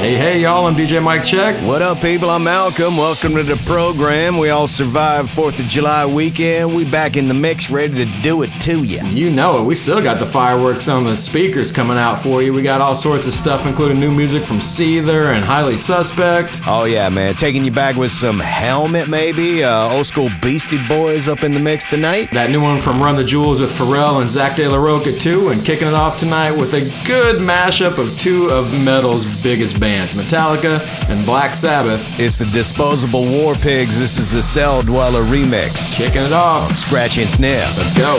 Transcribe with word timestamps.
Hey, 0.00 0.14
hey, 0.16 0.40
y'all, 0.40 0.66
I'm 0.66 0.74
DJ 0.74 1.02
Mike 1.02 1.24
Check. 1.24 1.62
What 1.62 1.82
up, 1.82 2.00
people? 2.00 2.30
I'm 2.30 2.44
Malcolm. 2.44 2.96
Welcome 2.96 3.34
to 3.34 3.42
the 3.42 3.56
program. 3.66 4.38
We 4.38 4.48
all 4.48 4.66
survived 4.66 5.28
4th 5.28 5.58
of 5.58 5.66
July 5.66 6.06
weekend. 6.06 6.74
We 6.74 6.90
back 6.90 7.18
in 7.18 7.28
the 7.28 7.34
mix, 7.34 7.68
ready 7.68 8.06
to 8.06 8.22
do 8.22 8.40
it 8.40 8.48
to 8.62 8.80
you. 8.80 9.06
You 9.08 9.28
know 9.28 9.60
it, 9.60 9.64
we 9.64 9.74
still 9.74 10.00
got 10.00 10.18
the 10.18 10.24
fireworks 10.24 10.88
on 10.88 11.04
the 11.04 11.14
speakers 11.14 11.70
coming 11.70 11.98
out 11.98 12.14
for 12.18 12.42
you. 12.42 12.54
We 12.54 12.62
got 12.62 12.80
all 12.80 12.96
sorts 12.96 13.26
of 13.26 13.34
stuff, 13.34 13.66
including 13.66 14.00
new 14.00 14.10
music 14.10 14.42
from 14.42 14.56
Seether 14.60 15.34
and 15.34 15.44
Highly 15.44 15.76
Suspect. 15.76 16.62
Oh, 16.66 16.84
yeah, 16.84 17.10
man. 17.10 17.34
Taking 17.34 17.62
you 17.62 17.70
back 17.70 17.96
with 17.96 18.10
some 18.10 18.40
Helmet, 18.40 19.06
maybe. 19.06 19.62
Uh, 19.62 19.90
old 19.90 20.06
school 20.06 20.30
Beastie 20.40 20.82
Boys 20.88 21.28
up 21.28 21.44
in 21.44 21.52
the 21.52 21.60
mix 21.60 21.84
tonight. 21.84 22.30
That 22.30 22.48
new 22.48 22.62
one 22.62 22.80
from 22.80 23.02
Run 23.02 23.16
the 23.16 23.24
Jewels 23.24 23.60
with 23.60 23.70
Pharrell 23.70 24.22
and 24.22 24.30
Zack 24.30 24.56
de 24.56 24.66
la 24.66 24.78
Rocha, 24.78 25.12
too. 25.12 25.50
And 25.50 25.62
kicking 25.62 25.88
it 25.88 25.94
off 25.94 26.16
tonight 26.16 26.52
with 26.52 26.72
a 26.72 26.80
good 27.06 27.36
mashup 27.36 27.98
of 27.98 28.18
two 28.18 28.48
of 28.48 28.72
metal's 28.82 29.42
biggest 29.42 29.78
bands, 29.80 30.14
Metallica 30.14 30.80
and 31.08 31.24
Black 31.24 31.54
Sabbath. 31.54 32.20
It's 32.20 32.38
the 32.38 32.44
Disposable 32.46 33.22
War 33.22 33.54
Pigs. 33.54 33.98
This 33.98 34.18
is 34.18 34.30
the 34.32 34.42
Cell 34.42 34.82
Dweller 34.82 35.22
remix. 35.22 35.96
Kicking 35.96 36.22
it 36.22 36.32
off. 36.32 36.76
Scratch 36.76 37.18
and 37.18 37.30
Sniff. 37.30 37.76
Let's 37.78 37.96
go. 37.96 38.18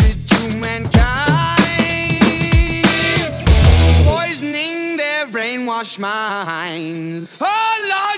brainwashed 5.81 5.99
minds. 5.99 7.37
Oh 7.41 7.87
Lord, 7.89 8.10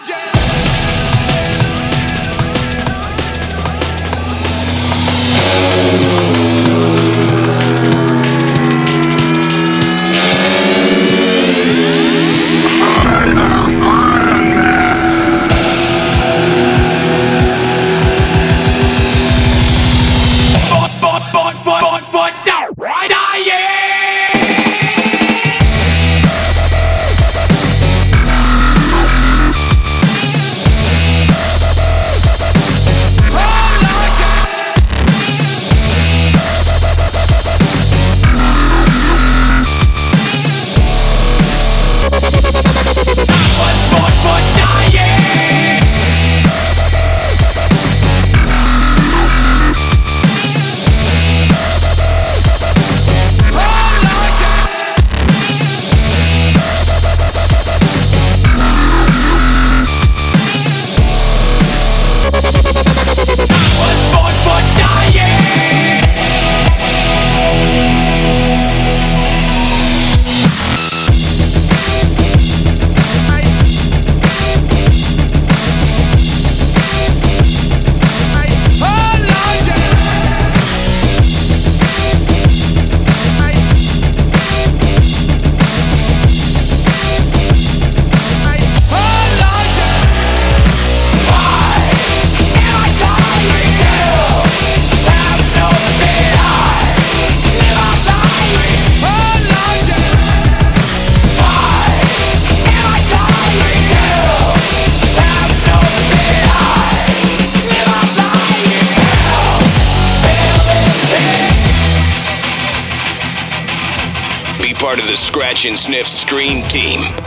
Sniff 115.85 116.07
stream 116.07 116.63
team. 116.69 117.22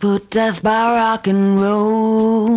put 0.00 0.30
death 0.30 0.62
by 0.62 0.94
rock 0.94 1.26
and 1.26 1.60
roll. 1.60 2.48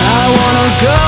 I 0.00 0.24
wanna 0.36 0.68
go 0.82 1.07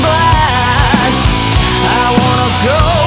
blast. 0.00 1.58
I 1.84 2.06
wanna 2.16 2.48
go 2.64 2.99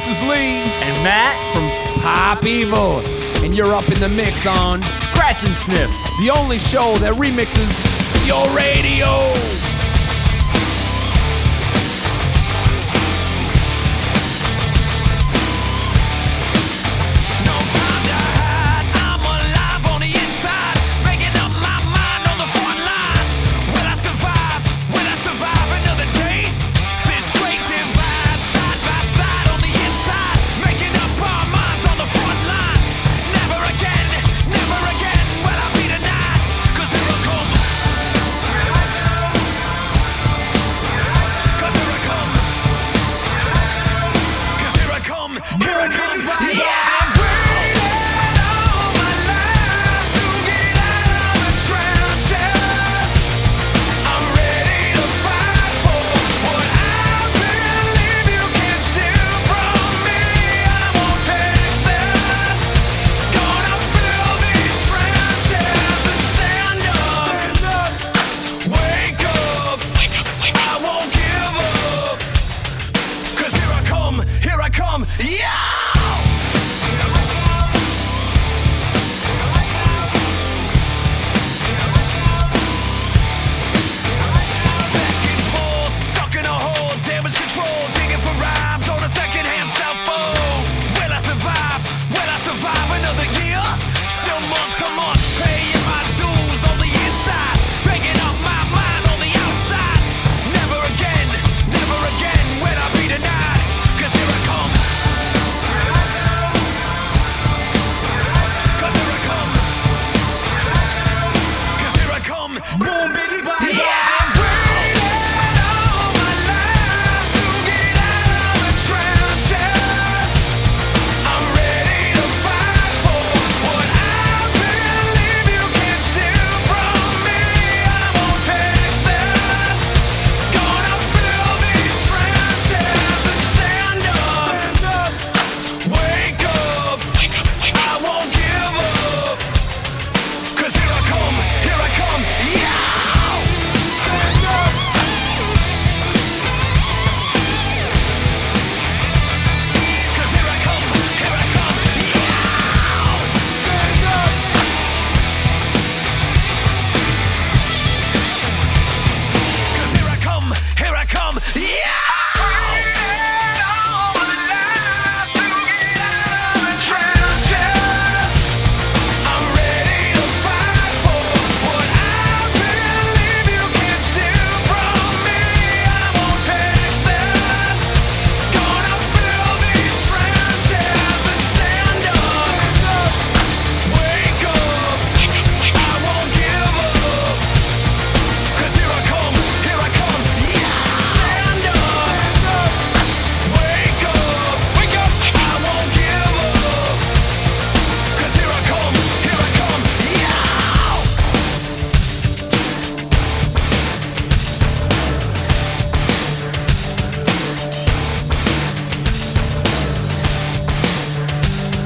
This 0.00 0.16
is 0.16 0.22
Lee. 0.22 0.62
And 0.80 1.04
Matt. 1.04 1.36
From 1.52 2.00
Pop 2.00 2.46
Evil. 2.46 3.00
And 3.44 3.54
you're 3.54 3.74
up 3.74 3.86
in 3.90 4.00
the 4.00 4.08
mix 4.08 4.46
on 4.46 4.80
Scratch 4.84 5.44
and 5.44 5.54
Sniff, 5.54 5.90
the 6.20 6.30
only 6.34 6.58
show 6.58 6.96
that 6.96 7.12
remixes 7.16 7.68
your 8.26 8.48
radio. 8.56 9.69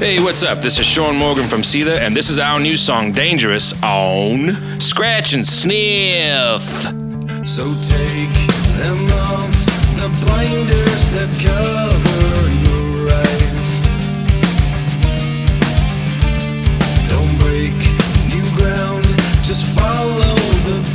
Hey, 0.05 0.19
what's 0.19 0.43
up? 0.43 0.61
This 0.61 0.77
is 0.77 0.85
Shaun 0.85 1.15
Morgan 1.15 1.47
from 1.47 1.63
Seether, 1.63 1.97
and 1.97 2.15
this 2.15 2.29
is 2.29 2.37
our 2.37 2.59
new 2.59 2.77
song, 2.77 3.11
Dangerous, 3.11 3.73
on 3.81 4.79
Scratch 4.79 5.33
and 5.33 5.43
Sniff. 5.43 6.61
So 7.43 7.73
take 7.89 8.37
them 8.77 9.11
off 9.11 9.65
the 9.97 10.09
blinders 10.21 11.09
that 11.09 11.27
cover 11.41 12.51
your 12.69 13.09
eyes. 13.15 13.81
Don't 17.09 17.35
break 17.39 17.73
new 18.29 18.45
ground, 18.59 19.05
just 19.43 19.65
follow 19.75 20.35
the 20.69 20.94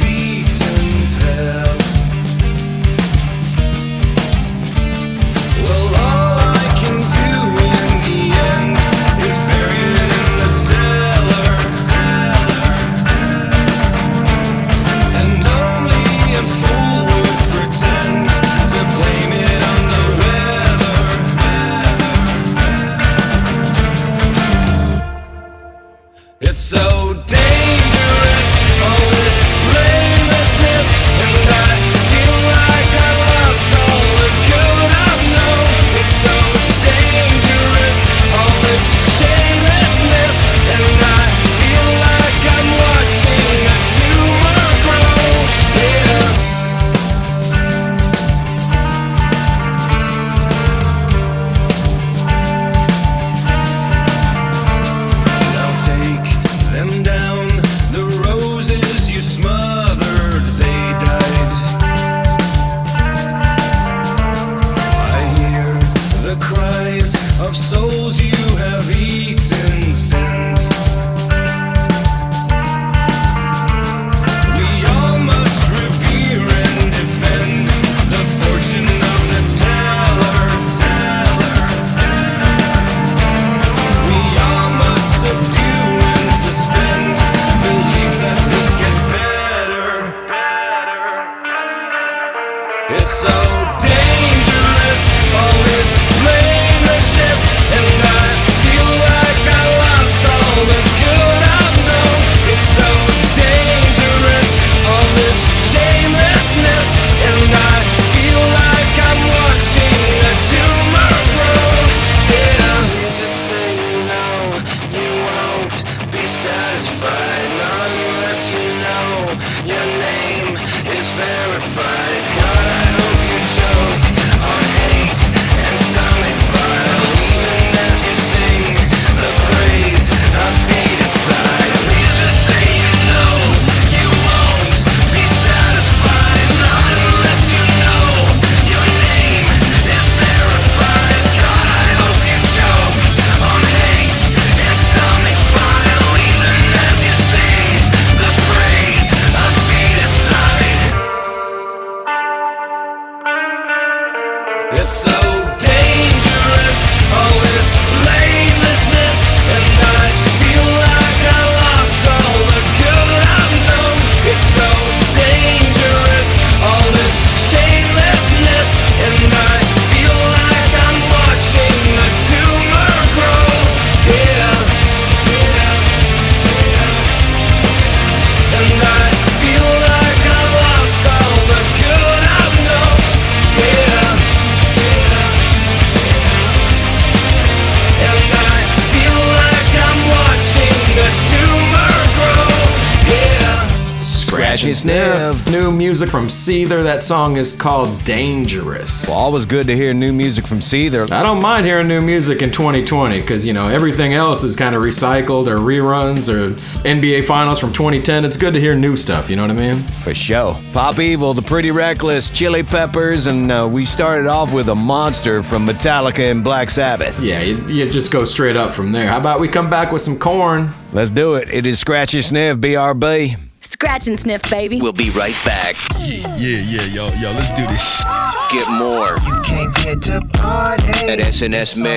sniff. 194.80 195.46
New 195.46 195.70
music 195.70 196.08
from 196.08 196.26
Seether. 196.26 196.82
That 196.82 197.02
song 197.02 197.37
is 197.37 197.54
called 197.54 198.02
Dangerous. 198.02 199.08
Well, 199.08 199.18
always 199.18 199.44
good 199.44 199.66
to 199.66 199.76
hear 199.76 199.92
new 199.92 200.10
music 200.10 200.46
from 200.46 200.60
Seether. 200.60 201.10
I 201.12 201.22
don't 201.22 201.42
mind 201.42 201.66
hearing 201.66 201.87
new 201.87 202.00
music 202.00 202.40
in 202.40 202.50
2020 202.50 203.20
because, 203.20 203.44
you 203.44 203.52
know, 203.52 203.68
everything 203.68 204.14
else 204.14 204.42
is 204.42 204.56
kind 204.56 204.75
of 204.75 204.82
recycled 204.82 205.49
or 205.49 205.58
reruns 205.58 206.32
or 206.32 206.54
NBA 206.88 207.26
Finals 207.26 207.60
from 207.60 207.75
2010. 207.75 208.25
It's 208.25 208.38
good 208.38 208.54
to 208.54 208.60
hear 208.60 208.75
new 208.75 208.96
stuff, 208.96 209.28
you 209.28 209.37
know 209.37 209.42
what 209.42 209.50
I 209.50 209.54
mean? 209.54 209.75
For 209.75 210.14
sure. 210.14 210.56
Pop 210.72 210.99
Evil, 210.99 211.34
The 211.34 211.42
Pretty 211.42 211.70
Reckless, 211.70 212.30
Chili 212.30 212.62
Peppers, 212.62 213.26
and 213.26 213.52
uh, 213.52 213.68
we 213.70 213.84
started 213.84 214.26
off 214.26 214.54
with 214.54 214.70
a 214.70 214.75
monster 214.75 215.42
from 215.42 215.66
Metallica 215.66 216.30
and 216.30 216.42
Black 216.42 216.70
Sabbath. 216.70 217.20
Yeah, 217.20 217.42
you, 217.42 217.66
you 217.66 217.90
just 217.90 218.10
go 218.10 218.25
straight 218.25 218.56
up 218.56 218.72
from 218.72 218.92
there. 218.92 219.08
How 219.08 219.18
about 219.18 219.40
we 219.40 219.49
come 219.49 219.68
back 219.68 219.92
with 219.92 220.00
some 220.00 220.18
Korn? 220.18 220.72
Let's 220.94 221.11
do 221.11 221.35
it. 221.35 221.50
It 221.50 221.66
is 221.66 221.78
Scratchy 221.78 222.22
Sniff, 222.22 222.57
BRB. 222.57 223.49
Scratch 223.81 224.09
and 224.09 224.21
sniff, 224.21 224.43
baby. 224.51 224.79
We'll 224.79 224.93
be 224.93 225.09
right 225.12 225.35
back. 225.43 225.75
Yeah, 226.01 226.37
yeah, 226.37 226.59
yeah, 226.59 226.83
yo, 226.83 227.09
yo, 227.19 227.33
let's 227.33 227.49
do 227.59 227.66
this. 227.66 228.05
Get 228.53 228.69
more 228.73 229.16
You 229.25 229.40
can't 229.43 229.75
get 229.75 230.03
to 230.03 230.21
party. 230.35 230.85
at 231.09 231.19
snsmix.com. 231.19 231.97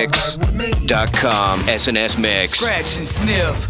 SNS 1.60 2.18
Mix. 2.18 2.54
Scratch 2.58 2.96
and 2.96 3.06
sniff. 3.06 3.68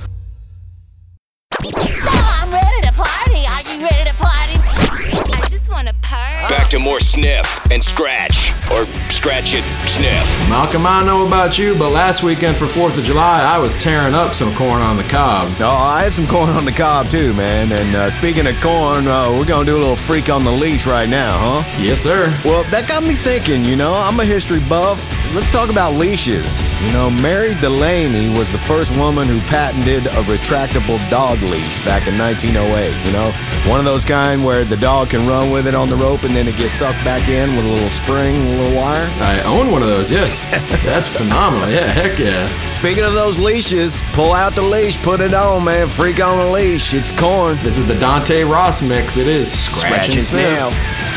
Just 6.13 6.33
want 6.33 6.39
to 6.39 6.43
party. 6.43 6.53
Back 6.53 6.69
to 6.69 6.79
more 6.79 6.99
sniff 6.99 7.59
and 7.71 7.83
scratch, 7.83 8.53
or 8.71 8.85
scratch 9.09 9.53
it, 9.55 9.63
sniff. 9.87 10.39
Malcolm, 10.49 10.85
I 10.85 11.03
know 11.03 11.25
about 11.25 11.57
you, 11.57 11.77
but 11.77 11.91
last 11.91 12.23
weekend 12.23 12.57
for 12.57 12.65
4th 12.65 12.97
of 12.97 13.03
July, 13.03 13.41
I 13.41 13.57
was 13.57 13.73
tearing 13.75 14.13
up 14.13 14.33
some 14.33 14.53
corn 14.55 14.81
on 14.81 14.97
the 14.97 15.03
cob. 15.03 15.51
Oh, 15.59 15.67
I 15.67 16.03
had 16.03 16.11
some 16.11 16.27
corn 16.27 16.49
on 16.49 16.65
the 16.65 16.71
cob 16.71 17.09
too, 17.09 17.33
man. 17.33 17.71
And 17.71 17.95
uh, 17.95 18.09
speaking 18.09 18.47
of 18.47 18.59
corn, 18.61 19.07
uh, 19.07 19.31
we're 19.31 19.45
gonna 19.45 19.65
do 19.65 19.77
a 19.77 19.79
little 19.79 19.95
freak 19.95 20.29
on 20.29 20.43
the 20.43 20.51
leash 20.51 20.85
right 20.85 21.09
now, 21.09 21.37
huh? 21.37 21.81
Yes, 21.81 22.01
sir. 22.01 22.37
Well, 22.43 22.63
that 22.65 22.87
got 22.87 23.03
me 23.03 23.13
thinking. 23.13 23.65
You 23.65 23.75
know, 23.75 23.93
I'm 23.93 24.19
a 24.19 24.25
history 24.25 24.59
buff. 24.59 24.99
Let's 25.33 25.49
talk 25.49 25.69
about 25.69 25.93
leashes. 25.93 26.79
You 26.81 26.91
know, 26.91 27.09
Mary 27.09 27.55
Delaney 27.55 28.29
was 28.37 28.51
the 28.51 28.57
first 28.57 28.95
woman 28.97 29.27
who 29.27 29.39
patented 29.41 30.05
a 30.05 30.21
retractable 30.23 30.99
dog 31.09 31.41
leash 31.41 31.83
back 31.85 32.07
in 32.07 32.17
1908. 32.17 33.05
You 33.05 33.11
know, 33.13 33.31
one 33.69 33.79
of 33.79 33.85
those 33.85 34.05
kind 34.05 34.43
where 34.43 34.63
the 34.63 34.77
dog 34.77 35.09
can 35.09 35.27
run 35.27 35.51
with 35.51 35.67
it 35.67 35.75
on 35.75 35.89
the 35.89 35.95
rope 36.03 36.23
and 36.23 36.35
then 36.35 36.47
it 36.49 36.57
gets 36.57 36.73
sucked 36.73 37.03
back 37.05 37.29
in 37.29 37.55
with 37.55 37.65
a 37.65 37.69
little 37.69 37.89
spring, 37.89 38.35
a 38.35 38.49
little 38.57 38.75
wire? 38.75 39.07
I 39.21 39.41
own 39.43 39.71
one 39.71 39.81
of 39.81 39.87
those, 39.87 40.11
yes. 40.11 40.51
That's 40.83 41.07
phenomenal. 41.07 41.69
Yeah, 41.69 41.87
heck 41.87 42.19
yeah. 42.19 42.47
Speaking 42.69 43.05
of 43.05 43.13
those 43.13 43.39
leashes, 43.39 44.01
pull 44.11 44.33
out 44.33 44.53
the 44.53 44.61
leash, 44.61 45.01
put 45.01 45.21
it 45.21 45.33
on, 45.33 45.63
man. 45.63 45.87
Freak 45.87 46.19
on 46.21 46.37
the 46.39 46.51
leash. 46.51 46.93
It's 46.93 47.11
Korn. 47.11 47.57
This 47.59 47.77
is 47.77 47.87
the 47.87 47.97
Dante 47.97 48.43
Ross 48.43 48.81
mix. 48.81 49.15
It 49.15 49.27
is 49.27 49.47
Scratch, 49.51 50.13
and 50.13 50.23
Sniff. 50.23 50.73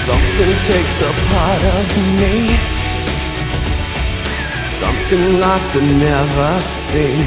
Something 0.07 0.53
takes 0.71 0.97
a 1.03 1.13
part 1.35 1.63
of 1.77 1.87
me. 2.21 2.55
Something 4.79 5.41
lost 5.41 5.75
and 5.75 5.99
never 5.99 6.61
seen. 6.61 7.27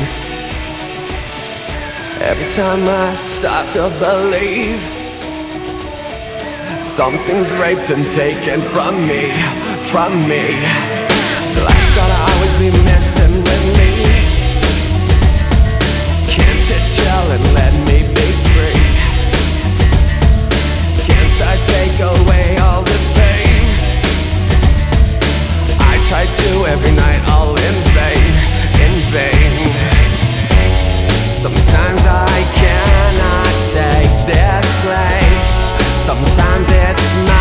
Every 2.22 2.50
time 2.52 2.88
I 2.88 3.14
start 3.16 3.68
to 3.74 3.90
believe 4.00 4.99
something's 7.00 7.50
raped 7.54 7.90
and 7.92 8.04
taken 8.12 8.60
from 8.76 8.94
me, 9.08 9.32
from 9.90 10.12
me. 10.28 10.44
Life's 11.56 11.92
gotta 11.96 12.20
always 12.28 12.54
be 12.60 12.70
messing 12.84 13.36
with 13.48 13.66
me. 13.80 13.92
Can't 16.28 16.68
it 16.76 16.84
chill 16.96 17.28
and 17.36 17.46
let 17.56 17.74
me 17.88 17.98
be 18.18 18.28
free? 18.52 18.84
Can't 21.08 21.40
I 21.52 21.56
take 21.72 21.98
away 22.16 22.58
all 22.66 22.84
this 22.84 23.06
pain? 23.16 23.64
I 25.80 25.94
try 26.10 26.26
to 26.42 26.52
every 26.74 26.92
night, 26.92 27.22
all 27.32 27.56
in 27.68 27.76
vain, 27.96 28.32
in 28.84 28.94
vain. 29.16 29.54
Sometimes 31.46 32.02
I 32.04 32.40
cannot 32.60 33.54
take 33.72 34.12
this 34.28 34.68
place. 34.84 35.29
Sometimes 36.10 36.68
it's 36.72 37.30
my 37.30 37.39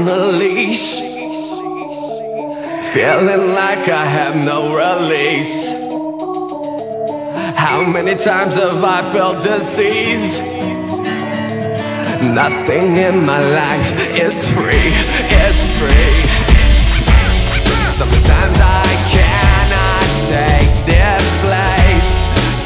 freak 0.00 0.08
on 0.08 0.08
a 0.08 0.26
leash. 0.38 1.00
Feeling 2.92 3.54
like 3.54 3.88
I 3.88 4.04
have 4.04 4.36
no 4.36 4.74
release. 4.74 5.68
How 7.56 7.84
many 7.84 8.16
times 8.16 8.56
have 8.56 8.82
I 8.82 9.12
felt 9.12 9.42
disease? 9.42 10.38
Nothing 12.22 12.96
in 12.96 13.24
my 13.24 13.40
life 13.40 13.92
is 14.16 14.48
free, 14.50 14.92
is 15.46 15.60
free. 15.78 16.20
Sometimes 17.94 18.58
I 18.60 18.86
cannot 19.14 20.08
take 20.28 20.72
this 20.86 21.24
place. 21.44 22.12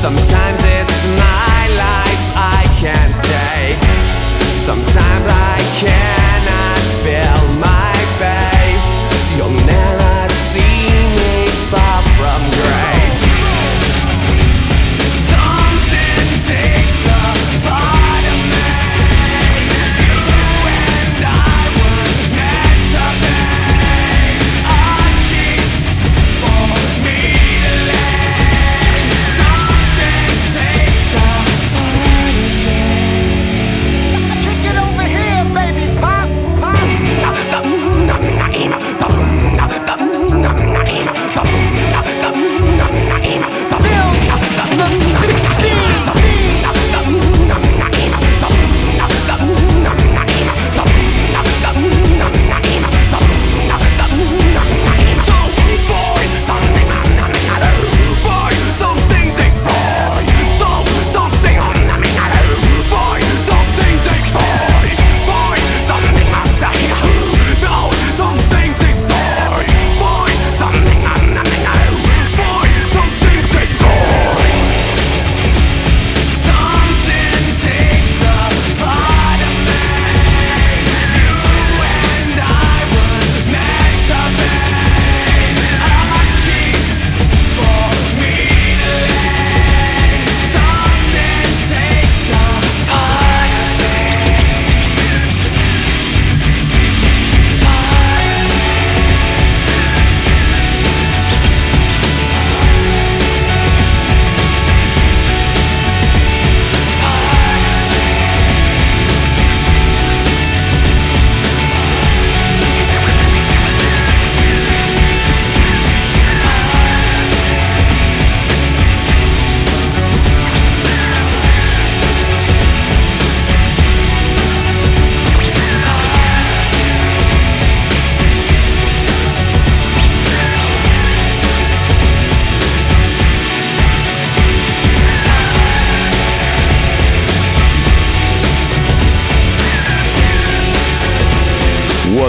Sometimes 0.00 0.60
it's 0.78 1.00
my 1.18 1.60
life 1.84 2.22
I 2.36 2.62
can't 2.80 3.14
taste. 3.24 4.66
Sometimes 4.66 5.26
I 5.26 5.58
cannot 5.80 6.23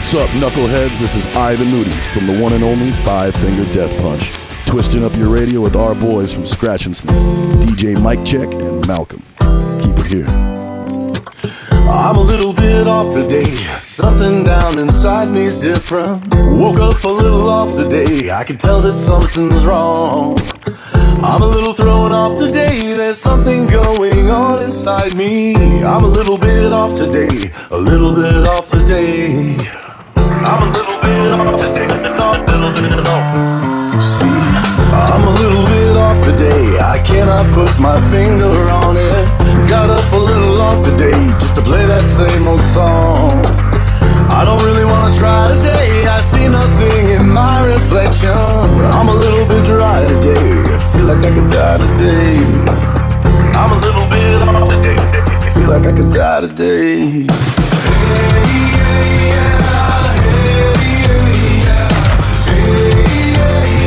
What's 0.05 0.13
up, 0.13 0.29
knuckleheads? 0.39 0.99
This 0.99 1.15
is 1.15 1.25
Ivan 1.35 1.71
Moody 1.71 1.89
from 2.13 2.27
the 2.27 2.39
one 2.39 2.53
and 2.53 2.63
only 2.63 2.91
Five 2.91 3.35
Finger 3.37 3.65
Death 3.73 3.91
Punch. 3.99 4.31
Twisting 4.67 5.03
up 5.03 5.15
your 5.15 5.29
radio 5.29 5.61
with 5.61 5.75
our 5.75 5.95
boys 5.95 6.31
from 6.31 6.45
Scratch 6.45 6.85
and 6.85 6.95
Sniff, 6.95 7.15
DJ 7.65 7.99
Mike 7.99 8.23
Check 8.23 8.53
and 8.53 8.87
Malcolm. 8.87 9.23
Keep 9.81 9.97
it 9.97 10.05
here. 10.05 10.27
I'm 11.89 12.17
a 12.17 12.21
little 12.21 12.53
bit 12.53 12.87
off 12.87 13.11
today. 13.11 13.45
Something 13.77 14.43
down 14.43 14.77
inside 14.77 15.29
me's 15.29 15.55
different. 15.55 16.23
Woke 16.35 16.77
up 16.77 17.03
a 17.03 17.07
little 17.07 17.49
off 17.49 17.75
today. 17.75 18.29
I 18.29 18.43
can 18.43 18.57
tell 18.57 18.81
that 18.81 18.95
something's 18.95 19.65
wrong. 19.65 20.37
I'm 21.23 21.41
a 21.41 21.47
little 21.47 21.73
thrown 21.73 22.11
off 22.11 22.37
today. 22.37 22.93
There's 22.95 23.19
something 23.19 23.65
going 23.65 24.29
on 24.29 24.61
inside 24.61 25.15
me. 25.15 25.55
I'm 25.83 26.03
a 26.03 26.07
little 26.07 26.37
bit 26.37 26.71
off 26.71 26.93
today. 26.93 27.51
A 27.71 27.77
little 27.77 28.13
bit 28.13 28.47
off 28.47 28.69
today. 28.69 29.57
I'm 30.25 30.61
a 30.61 30.71
little 30.71 30.99
bit 31.01 31.33
off 31.39 31.61
today. 31.65 31.88
See, 33.99 34.39
I'm 34.93 35.23
a 35.23 35.33
little 35.41 35.65
bit 35.65 35.97
off 35.97 36.19
today. 36.23 36.79
I 36.79 36.99
cannot 37.03 37.53
put 37.53 37.77
my 37.79 37.99
finger 38.11 38.53
on 38.69 38.97
it. 38.97 39.25
Got 39.69 39.89
up 39.89 40.11
a 40.11 40.17
little 40.17 40.61
off 40.61 40.83
today 40.83 41.17
just 41.39 41.55
to 41.55 41.61
play 41.61 41.85
that 41.85 42.07
same 42.09 42.47
old 42.47 42.61
song. 42.61 43.43
I 44.29 44.43
don't 44.43 44.63
really 44.63 44.85
wanna 44.85 45.13
try 45.13 45.53
today. 45.53 46.05
I 46.07 46.21
see 46.21 46.47
nothing 46.47 47.09
in 47.17 47.29
my 47.29 47.65
reflection. 47.65 48.31
I'm 48.97 49.09
a 49.09 49.13
little 49.13 49.47
bit 49.47 49.63
dry 49.65 50.03
today. 50.05 50.61
I 50.75 50.79
feel 50.91 51.05
like 51.05 51.23
I 51.23 51.31
could 51.33 51.49
die 51.49 51.77
today. 51.77 52.38
I'm 53.55 53.71
a 53.71 53.79
little 53.79 54.07
bit 54.09 54.41
off 54.41 54.69
today. 54.69 54.97
Feel 55.53 55.69
like 55.69 55.85
I 55.88 55.93
could 55.95 56.11
die 56.11 56.41
today. 56.41 57.25
I'm 57.27 58.11
a 58.11 58.43
little 59.39 59.54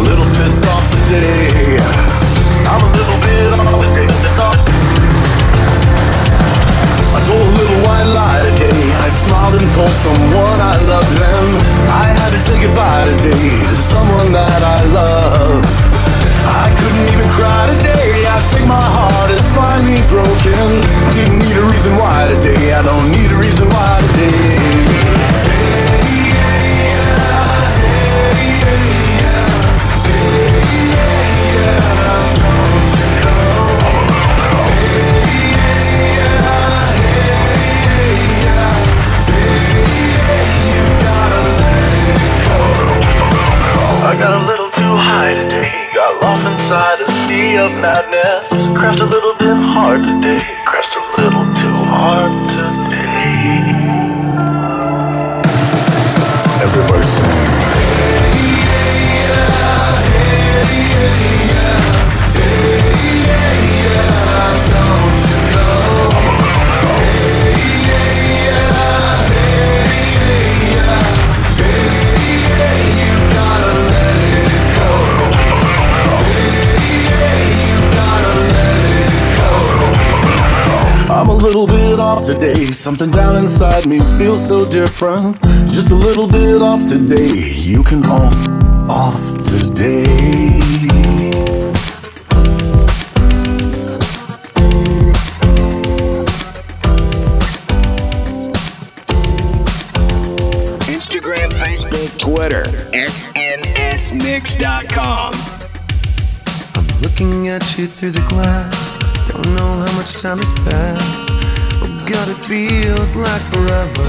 a 0.00 0.02
little 0.02 0.28
pissed 0.40 0.64
off 0.64 0.84
today. 1.04 1.76
I'm 2.64 2.80
a 2.80 2.90
little 2.96 3.20
bit 3.20 3.52
off 3.52 3.84
today. 3.92 4.08
I 7.12 7.20
told 7.28 7.44
a 7.44 7.54
little 7.60 7.80
white 7.84 8.08
lie 8.08 8.40
today. 8.48 8.80
I 8.96 9.08
smiled 9.12 9.60
and 9.60 9.68
told 9.76 9.92
someone 9.92 10.56
I 10.56 10.76
loved 10.88 11.12
them. 11.20 11.46
I 11.92 12.08
had 12.16 12.30
to 12.32 12.40
say 12.40 12.56
goodbye 12.64 13.12
today 13.12 13.60
to 13.60 13.76
someone 13.76 14.32
that 14.32 14.62
I 14.64 14.80
love. 14.88 15.60
I 16.48 16.72
couldn't 16.80 17.06
even 17.12 17.28
cry 17.36 17.68
today. 17.76 18.24
I 18.24 18.40
think 18.48 18.64
my 18.68 18.80
heart 18.80 19.30
is 19.36 19.44
finally 19.52 20.00
broken. 20.08 20.64
Didn't 21.12 21.44
need 21.44 21.56
a 21.60 21.66
reason 21.68 21.92
why 22.00 22.24
today. 22.40 22.72
I 22.72 22.80
don't 22.80 23.06
need 23.12 23.28
a 23.28 23.36
reason 23.36 23.68
why 23.68 24.00
today. 24.16 25.29
I 44.10 44.18
got 44.18 44.42
a 44.42 44.44
little 44.44 44.70
too 44.72 44.96
high 44.96 45.34
today. 45.34 45.70
Got 45.94 46.20
lost 46.24 46.42
inside 46.42 47.00
a 47.00 47.06
sea 47.28 47.56
of 47.58 47.70
madness. 47.78 48.50
Crashed 48.76 48.98
a 48.98 49.04
little 49.04 49.34
bit 49.34 49.54
hard 49.54 50.02
today. 50.02 50.42
Crashed 50.66 50.96
a 50.96 51.22
little 51.22 51.46
too 51.54 51.78
hard 51.86 52.32
today. 52.50 52.90
Everybody 56.60 57.04
sing. 57.04 57.60
I'm 64.82 65.99
off 82.20 82.26
today. 82.26 82.70
Something 82.72 83.10
down 83.10 83.36
inside 83.36 83.86
me 83.86 84.00
feels 84.18 84.46
so 84.46 84.68
different. 84.68 85.40
Just 85.68 85.90
a 85.90 85.94
little 85.94 86.26
bit 86.26 86.60
off 86.62 86.86
today. 86.88 87.52
You 87.52 87.82
can 87.82 88.04
off, 88.06 88.48
off 88.88 89.32
today. 89.44 90.04
Instagram, 100.88 101.50
Facebook, 101.52 102.18
Twitter, 102.18 102.64
SNSMix.com. 102.92 103.24
I'm 106.74 106.86
looking 107.00 107.48
at 107.48 107.78
you 107.78 107.86
through 107.86 108.12
the 108.12 108.26
glass, 108.28 108.98
don't 109.28 109.54
know 109.54 109.72
how 109.72 109.92
much 109.96 110.12
time 110.20 110.38
has 110.38 110.52
passed. 110.64 111.29
God, 112.10 112.28
it 112.28 112.38
feels 112.38 113.14
like 113.14 113.42
forever. 113.52 114.08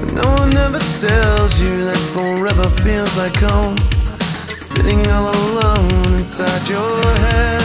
But 0.00 0.12
no 0.12 0.28
one 0.42 0.56
ever 0.56 0.80
tells 0.80 1.60
you 1.60 1.84
that 1.84 2.00
forever 2.12 2.68
feels 2.82 3.16
like 3.16 3.36
home. 3.36 3.76
Sitting 4.52 5.06
all 5.06 5.30
alone 5.30 6.14
inside 6.18 6.68
your 6.68 7.00
head. 7.26 7.62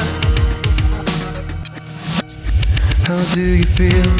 How 3.07 3.19
do 3.33 3.41
you 3.41 3.63
feel? 3.63 4.11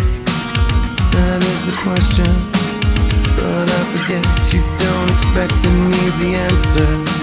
That 1.13 1.43
is 1.43 1.59
the 1.69 1.75
question. 1.85 2.33
But 3.37 3.69
I 3.69 3.81
forget 3.93 4.25
you 4.53 4.63
don't 4.81 5.11
expect 5.11 5.53
an 5.65 5.93
easy 6.01 6.33
answer. 6.33 7.22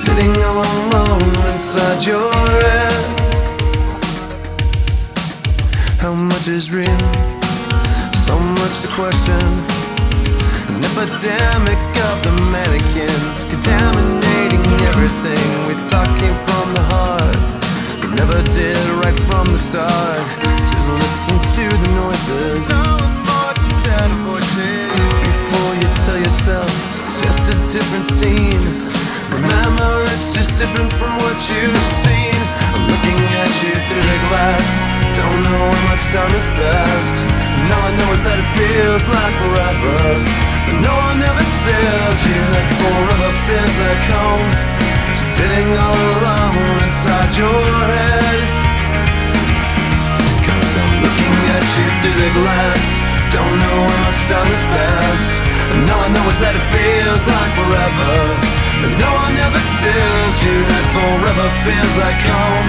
Sitting 0.00 0.34
all 0.42 0.64
alone 0.64 1.34
inside 1.52 2.06
your 2.06 2.32
head. 2.32 3.04
How 5.98 6.14
much 6.14 6.48
is 6.48 6.70
real? 6.70 7.02
So 8.16 8.38
much 8.38 8.80
to 8.80 8.88
question. 8.96 9.44
An 10.72 10.80
epidemic 10.90 11.82
of 12.08 12.16
the 12.24 12.32
mannequins 12.48 13.44
contaminating 13.52 14.64
everything 14.88 15.44
we 15.68 15.74
thought 15.92 16.08
came 16.16 16.38
from 16.48 16.66
the 16.72 16.84
heart. 16.94 17.36
But 18.00 18.10
never 18.16 18.40
did 18.56 18.80
right 19.04 19.18
from 19.28 19.52
the 19.52 19.58
start. 19.58 20.24
Just 20.72 20.88
listen 21.04 21.36
to 21.56 21.64
the 21.76 21.90
noises. 22.00 22.64
Before 25.28 25.72
you 25.74 25.88
tell 26.06 26.18
yourself 26.18 26.70
it's 27.06 27.20
just 27.20 27.52
a 27.52 27.56
different 27.70 28.08
scene. 28.08 28.89
Remember, 29.30 30.02
it's 30.10 30.34
just 30.34 30.58
different 30.58 30.90
from 30.98 31.14
what 31.22 31.38
you've 31.46 31.86
seen. 32.02 32.34
I'm 32.74 32.82
looking 32.82 33.20
at 33.38 33.52
you 33.62 33.74
through 33.86 34.06
the 34.10 34.20
glass. 34.26 34.70
Don't 35.14 35.40
know 35.46 35.62
how 35.70 35.82
much 35.86 36.04
time 36.10 36.32
has 36.34 36.50
passed. 36.58 37.18
And 37.22 37.70
all 37.70 37.86
I 37.86 37.92
know 37.94 38.10
is 38.10 38.22
that 38.26 38.38
it 38.42 38.50
feels 38.58 39.04
like 39.06 39.34
forever. 39.46 39.98
But 40.66 40.78
no 40.82 40.94
one 40.94 41.22
ever 41.22 41.46
tells 41.46 42.20
you 42.26 42.40
that 42.42 42.66
forever 42.82 43.30
feels 43.46 43.76
like 43.86 44.04
home. 44.10 44.50
Sitting 45.14 45.68
all 45.78 46.00
alone 46.18 46.76
inside 46.90 47.30
your 47.38 47.66
head. 47.86 48.40
Cause 50.42 50.72
I'm 50.74 50.94
looking 51.06 51.36
at 51.54 51.66
you 51.78 51.86
through 52.02 52.18
the 52.18 52.32
glass. 52.34 52.86
Don't 53.30 53.56
know 53.62 53.78
how 53.86 53.98
much 54.10 54.20
time 54.26 54.48
has 54.50 54.64
passed. 54.74 55.49
And 55.72 55.86
all 55.90 56.02
I 56.02 56.08
know 56.10 56.26
is 56.30 56.38
that 56.42 56.54
it 56.58 56.66
feels 56.74 57.22
like 57.26 57.52
forever. 57.54 58.12
But 58.82 58.92
no 58.98 59.10
one 59.22 59.36
ever 59.38 59.62
tells 59.78 60.36
you 60.42 60.56
that 60.66 60.84
forever 60.96 61.46
feels 61.62 61.94
like 62.00 62.20
home. 62.26 62.68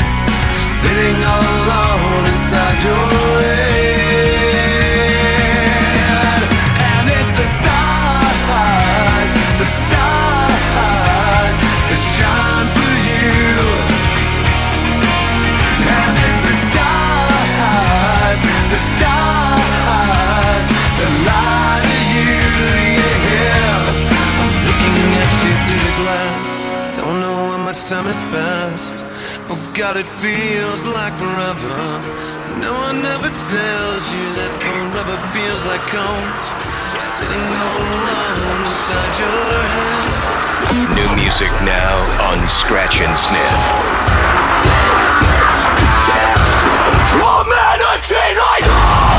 Sitting 0.82 1.18
all 1.24 1.42
alone 1.42 2.24
inside 2.34 2.78
your 2.86 3.06
head. 3.42 4.42
And 6.78 7.06
it's 7.10 7.34
the 7.40 7.48
stars, 7.58 9.30
the 9.62 9.68
stars 9.82 11.58
that 11.90 12.02
shine 12.16 12.81
time 27.92 28.08
has 28.08 28.24
passed. 28.32 29.04
Oh 29.52 29.60
God, 29.76 29.98
it 29.98 30.08
feels 30.24 30.82
like 30.96 31.12
forever. 31.20 31.76
No 32.64 32.72
one 32.88 33.04
ever 33.04 33.28
tells 33.28 34.04
you 34.16 34.26
that 34.40 34.48
forever 34.64 35.20
feels 35.36 35.68
like 35.68 35.84
home. 35.92 36.32
Sitting 37.04 37.48
all 37.52 37.84
alone 37.84 38.64
inside 38.64 39.14
your 39.20 39.36
head. 39.44 40.96
New 40.96 41.10
music 41.20 41.52
now 41.68 41.92
on 42.32 42.40
Scratch 42.48 43.04
and 43.04 43.12
Sniff. 43.12 43.64
Humanity, 47.12 49.11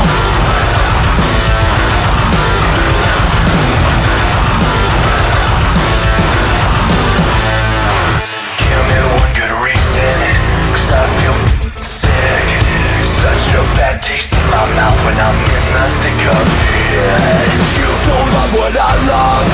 A 13.53 13.61
bad 13.77 14.01
taste 14.01 14.33
in 14.33 14.41
my 14.49 14.65
mouth 14.73 14.97
when 15.05 15.13
I'm 15.13 15.37
in 15.37 15.63
the 15.77 15.85
thick 16.01 16.21
of 16.25 16.41
it. 16.41 17.53
You 17.77 17.85
don't 17.85 18.29
love 18.33 18.51
what 18.57 18.73
I 18.73 18.93
love. 19.05 19.45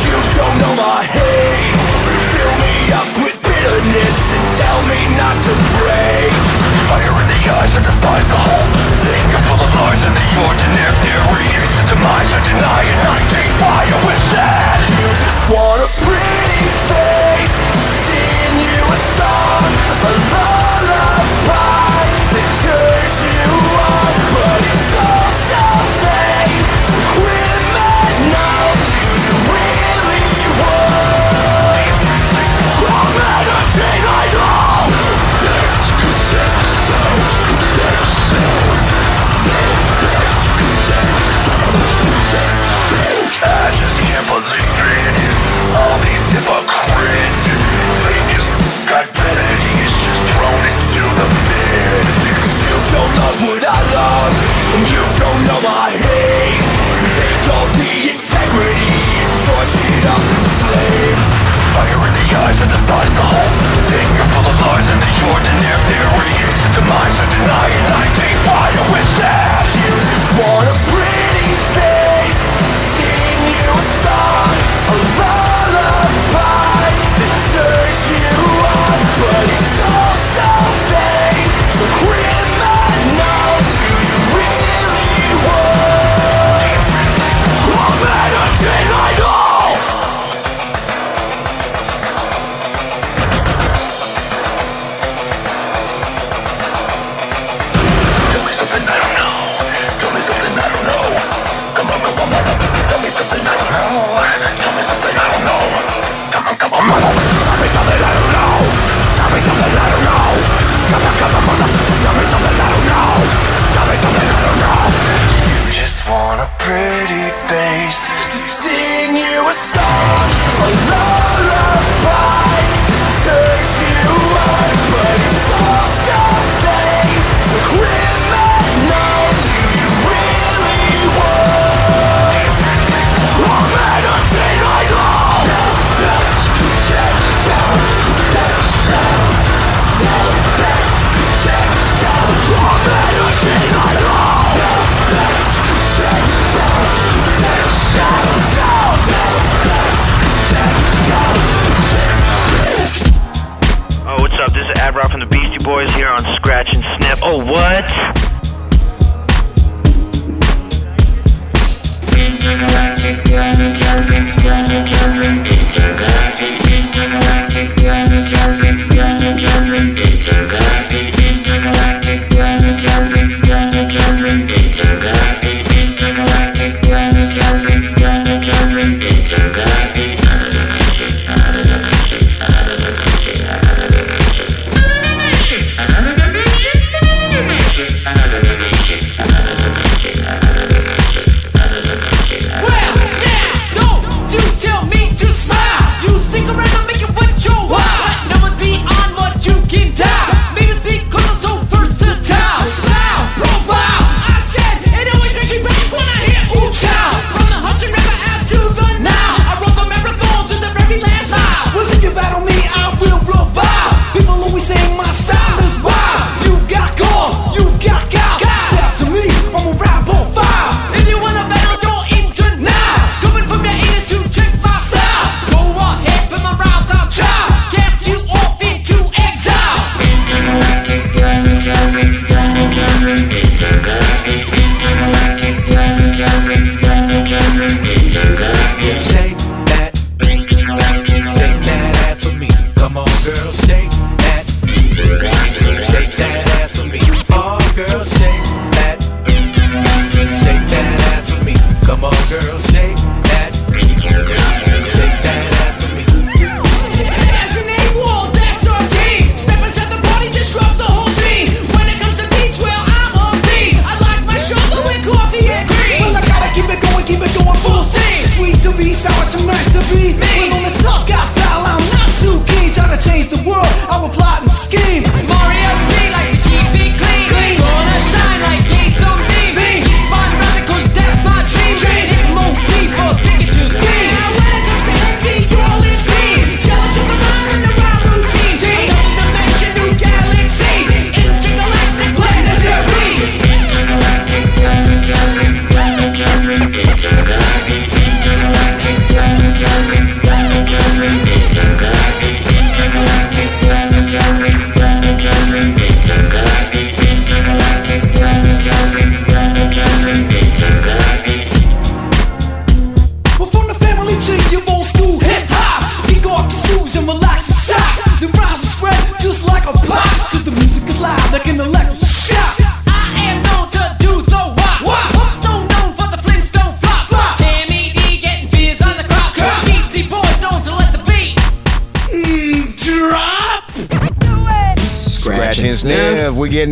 You 0.00 0.16
don't 0.40 0.56
know 0.56 0.72
my 0.80 1.04
hate. 1.04 1.76
Fill 2.32 2.54
me 2.64 2.76
up 2.96 3.10
with 3.20 3.36
bitterness 3.44 4.16
And 4.32 4.46
tell 4.56 4.80
me 4.88 5.00
not 5.20 5.36
to 5.36 5.52
break. 5.76 6.32
Fire 6.88 7.12
in 7.12 7.28
the 7.28 7.40
eyes, 7.60 7.76
I 7.76 7.84
despise 7.84 8.24
the 8.32 8.40
whole 8.40 8.68
thing. 9.04 9.24
I'm 9.36 9.44
full 9.44 9.60
of 9.60 9.68
lies 9.84 10.00
and 10.08 10.16
the 10.16 10.28
ordinary 10.48 11.48
It's 11.60 11.76
a 11.76 11.92
demise, 11.92 12.32
I 12.32 12.40
deny 12.48 12.82
and 12.88 13.04
I 13.04 13.18
defy. 13.36 14.11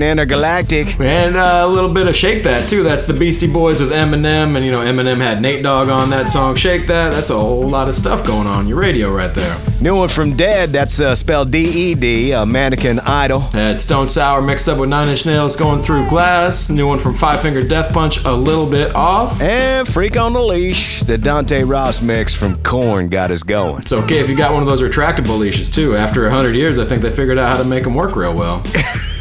For 0.01 0.05
if 0.05 0.11
intergalactic. 0.11 1.01
And 1.01 1.37
uh, 1.37 1.63
a 1.65 1.69
little 1.69 1.93
bit 1.93 2.07
of 2.07 2.17
Shake 2.17 2.45
That 2.45 2.69
too. 2.69 2.83
That's 2.83 3.07
the 3.07 3.13
Beastie 3.13 3.51
Boys 3.51 3.81
with 3.81 3.93
Eminem, 3.93 4.57
and 4.57 4.65
you 4.65 4.71
know 4.71 4.81
Eminem 4.81 5.19
had 5.19 5.41
Nate 5.41 5.63
Dogg 5.63 5.89
on 5.89 6.11
that 6.11 6.29
song 6.29 6.57
Shake 6.57 6.87
That. 6.87 7.11
That's 7.11 7.31
a 7.31 7.39
whole 7.39 7.69
lot 7.69 7.89
of 7.89 7.95
stuff 7.95 8.27
going 8.27 8.47
on 8.47 8.67
your 8.67 8.79
radio 8.79 9.11
right 9.11 9.35
there. 9.35 9.59
New 9.81 9.97
one 9.97 10.09
from 10.09 10.37
Dead, 10.37 10.73
that's 10.73 11.01
uh, 11.01 11.15
spelled 11.15 11.51
D 11.51 11.91
E 11.91 11.95
D, 11.95 12.33
uh, 12.33 12.45
Mannequin 12.47 13.01
Idol. 13.01 13.41
Had 13.41 13.81
Stone 13.81 14.09
Sour 14.09 14.43
mixed 14.43 14.69
up 14.69 14.79
with 14.79 14.89
Nine 14.89 15.09
Inch 15.09 15.27
Nails 15.27 15.57
going 15.57 15.83
through 15.83 16.09
glass. 16.09 16.71
New 16.71 16.87
one 16.87 16.99
from 16.99 17.15
Five 17.15 17.41
Finger 17.41 17.63
Death 17.67 17.93
Punch, 17.93 18.25
a 18.25 18.33
little 18.33 18.67
bit 18.67 18.95
off. 18.95 19.41
And 19.41 19.87
Freak 19.89 20.17
on 20.17 20.33
the 20.33 20.41
Leash, 20.41 21.01
the 21.01 21.19
Dante 21.19 21.63
Ross 21.63 22.03
mix 22.03 22.35
from 22.35 22.63
Korn 22.63 23.09
got 23.09 23.31
us 23.31 23.43
going. 23.43 23.83
It's 23.83 23.93
okay 23.93 24.21
if 24.21 24.29
you 24.29 24.37
got 24.37 24.53
one 24.53 24.63
of 24.63 24.69
those 24.69 24.83
retractable 24.83 25.39
leashes 25.39 25.71
too. 25.71 25.97
After 25.97 26.27
a 26.27 26.31
hundred 26.31 26.55
years, 26.55 26.79
I 26.79 26.87
think 26.87 27.03
they 27.03 27.11
figured 27.11 27.39
out 27.39 27.57
how 27.57 27.63
to 27.63 27.69
make 27.69 27.85
them 27.85 27.95
work 27.95 28.17
real 28.17 28.35
well. 28.35 28.63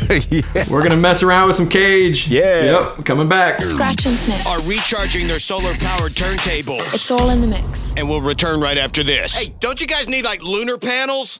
We're 0.70 0.82
gonna 0.82 0.97
mess 0.97 1.22
around 1.22 1.47
with 1.47 1.55
some 1.55 1.70
Cage. 1.70 2.28
Yeah. 2.28 2.95
Yep. 2.95 3.05
Coming 3.05 3.30
back. 3.30 3.62
Scratch 3.62 4.05
and 4.05 4.16
sniff. 4.16 4.47
Are 4.47 4.62
recharging 4.68 5.28
their 5.28 5.39
solar 5.39 5.74
powered 5.76 6.14
turntables. 6.14 6.93
It's 6.93 7.12
all 7.12 7.30
in 7.30 7.41
the 7.41 7.47
mix. 7.47 7.93
And 7.95 8.10
we'll 8.10 8.22
return 8.22 8.60
right 8.60 8.78
after 8.78 9.03
this. 9.03 9.38
Hey, 9.38 9.53
don't 9.60 9.80
you 9.80 9.88
guys 9.88 10.10
need 10.10 10.26
like 10.26 10.41
lunar 10.41 10.78
panels? 10.78 11.39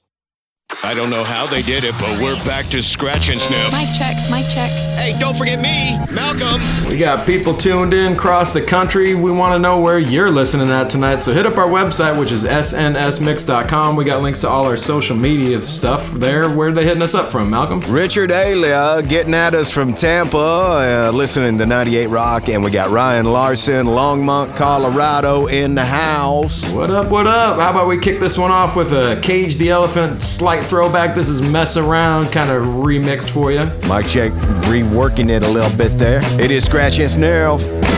I 0.84 0.94
don't 0.94 1.10
know 1.10 1.24
how 1.24 1.48
they 1.48 1.64
did 1.64 1.84
it, 1.84 1.96
but 2.00 2.22
we're 2.22 2.36
back 2.46 2.68
to 2.68 2.84
scratch 2.84 3.30
and 3.30 3.40
sniff. 3.40 3.72
Mic 3.72 3.90
check, 3.98 4.16
mic 4.30 4.48
check. 4.50 4.72
Hey, 5.00 5.18
don't 5.18 5.34
forget 5.34 5.62
me, 5.62 5.98
Malcolm. 6.14 6.60
We 6.90 6.98
got 6.98 7.26
people 7.26 7.54
tuned 7.54 7.94
in 7.94 8.14
across 8.14 8.52
the 8.52 8.62
country. 8.62 9.16
We 9.16 9.32
want 9.32 9.54
to 9.54 9.60
know 9.60 9.80
where 9.80 9.98
you're 9.98 10.30
listening 10.30 10.70
at 10.72 10.90
tonight. 10.90 11.22
So 11.22 11.34
hit 11.34 11.46
up 11.46 11.58
our 11.58 11.70
website, 11.70 12.20
which 12.20 12.34
is 12.34 12.44
snsmix.com. 12.44 13.96
We 13.96 14.04
got 14.04 14.22
links 14.22 14.40
to 14.40 14.50
all 14.50 14.66
our 14.66 14.76
social 14.76 15.16
media 15.16 15.62
stuff 15.62 16.12
there. 16.12 16.50
Where 16.50 16.68
are 16.68 16.72
they 16.74 16.84
hitting 16.84 17.02
us 17.02 17.16
up 17.16 17.32
from, 17.32 17.50
Malcolm? 17.50 17.80
Richard 17.82 18.30
Alia 18.30 19.02
getting 19.02 19.34
at 19.34 19.54
us 19.54 19.72
from 19.72 19.94
Tampa, 19.94 20.38
uh, 20.38 21.12
listening 21.14 21.58
to 21.60 21.66
98 21.66 22.08
Rock, 22.08 22.50
and 22.50 22.62
we 22.62 22.70
got 22.70 22.90
Ryan 22.90 23.26
Larson, 23.26 23.86
Longmont, 23.88 24.58
Colorado 24.58 25.48
in 25.48 25.76
the 25.76 25.86
house. 25.86 26.70
What 26.74 26.92
up, 26.92 27.10
what 27.10 27.26
up? 27.26 27.58
How 27.58 27.70
about 27.70 27.88
we 27.88 28.00
kick 28.00 28.20
this 28.20 28.38
one 28.38 28.52
off 28.52 28.76
with 28.76 28.92
a 28.92 29.18
Cage 29.24 29.56
the 29.56 29.70
Elephant 29.70 30.22
slight 30.22 30.66
throwback? 30.66 31.16
This 31.16 31.30
is 31.30 31.42
Mess 31.42 31.78
Around, 31.78 32.34
kind 32.34 32.50
of 32.52 32.66
remixed 32.66 33.30
for 33.30 33.54
you. 33.54 33.72
Mike 33.88 34.06
check, 34.08 34.34
reworking 35.00 35.30
it 35.30 35.44
a 35.44 35.50
little 35.50 35.76
bit 35.78 35.98
there. 35.98 36.20
It 36.42 36.52
is 36.52 36.66
Scratch 36.66 37.00
and 37.00 37.10
Sniff. 37.10 37.89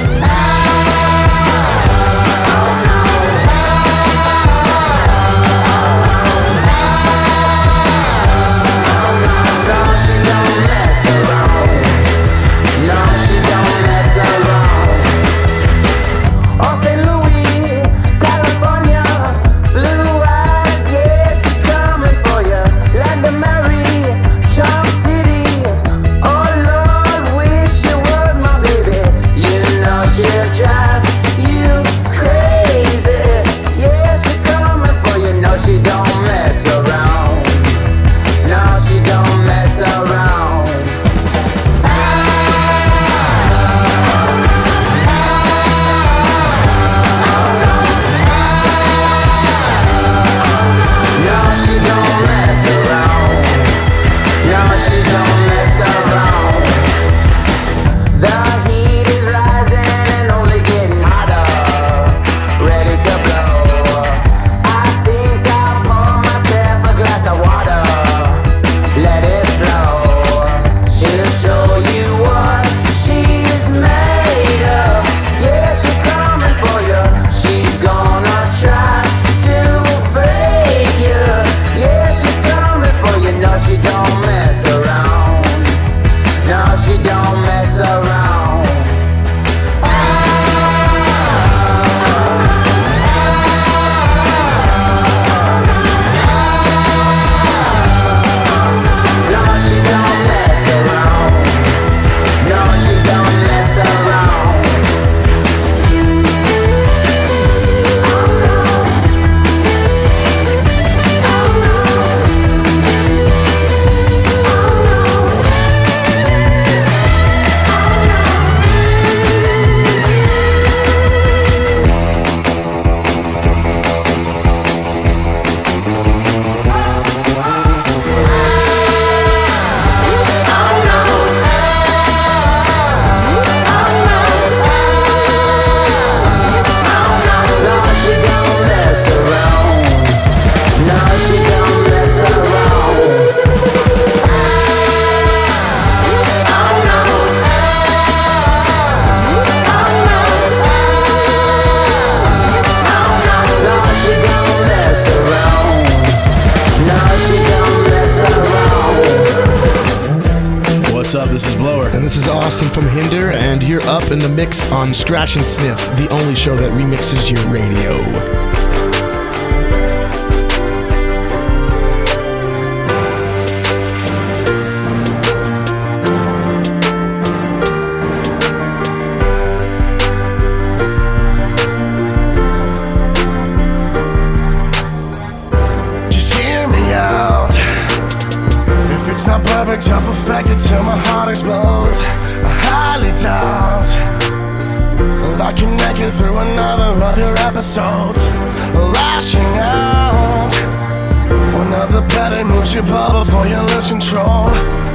you 202.82 202.92
pop 202.92 203.14
up 203.28 203.34
on 203.34 203.50
your 203.50 203.64
less 203.64 203.92
control. 203.92 204.91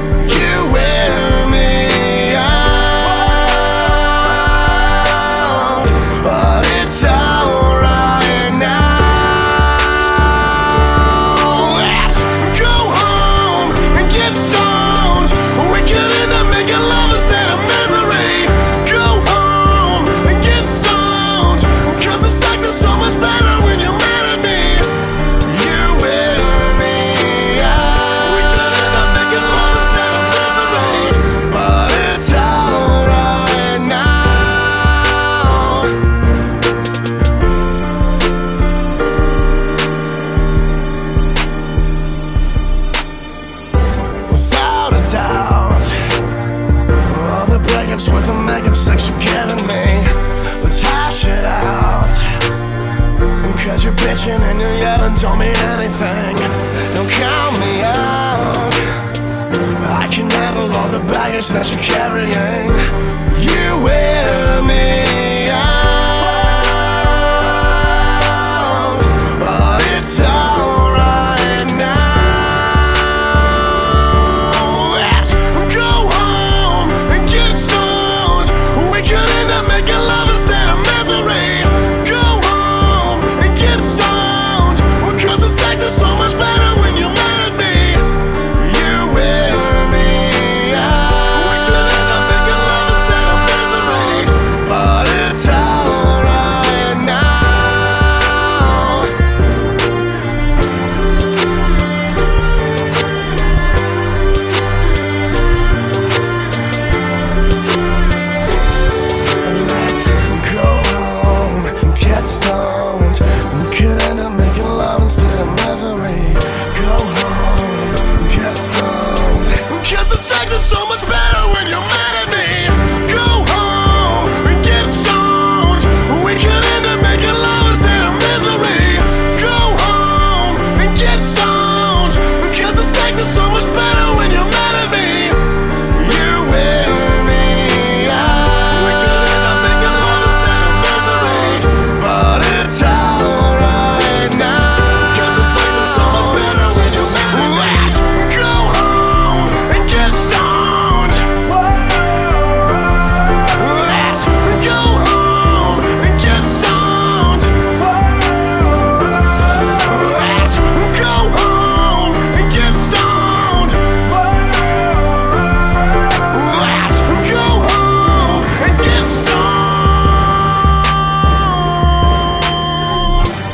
Yeah. 62.25 62.66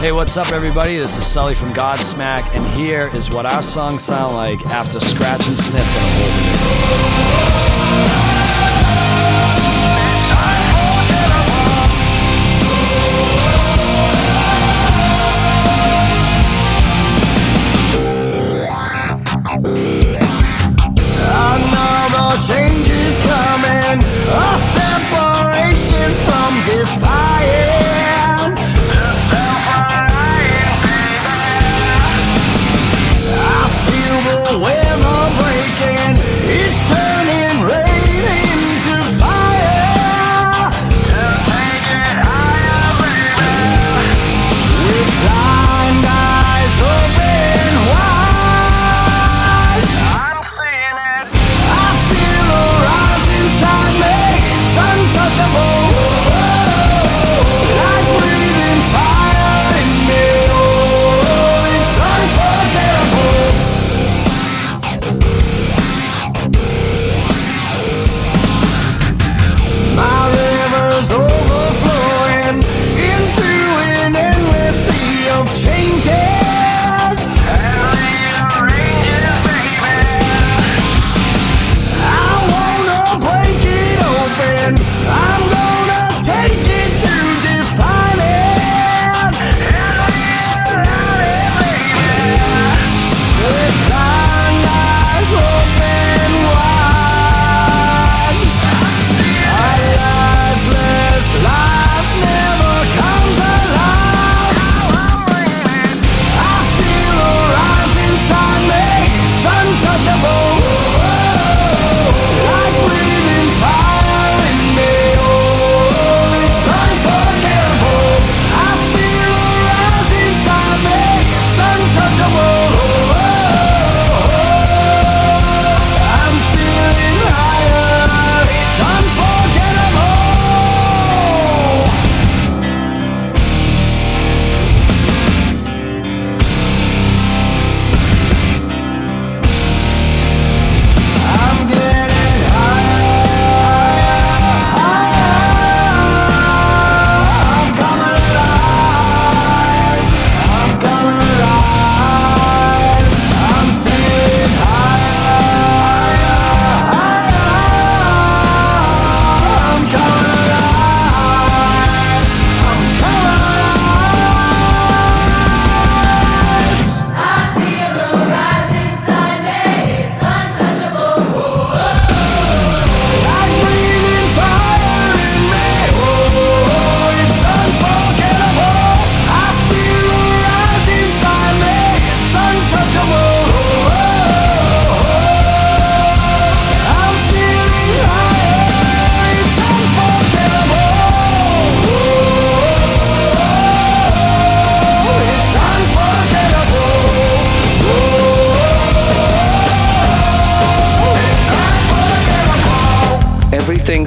Hey, 0.04 0.12
what's 0.12 0.36
up, 0.36 0.52
everybody? 0.52 0.98
This 0.98 1.18
is 1.18 1.26
Sully 1.26 1.56
from 1.56 1.70
Godsmack, 1.70 2.54
and 2.54 2.68
here 2.78 3.10
is 3.14 3.30
what 3.30 3.46
our 3.46 3.64
songs 3.64 4.04
sound 4.04 4.36
like 4.36 4.66
after 4.66 5.00
scratch 5.00 5.48
and 5.48 5.58
sniff 5.58 5.88
and 5.88 6.18
holding. 6.18 6.54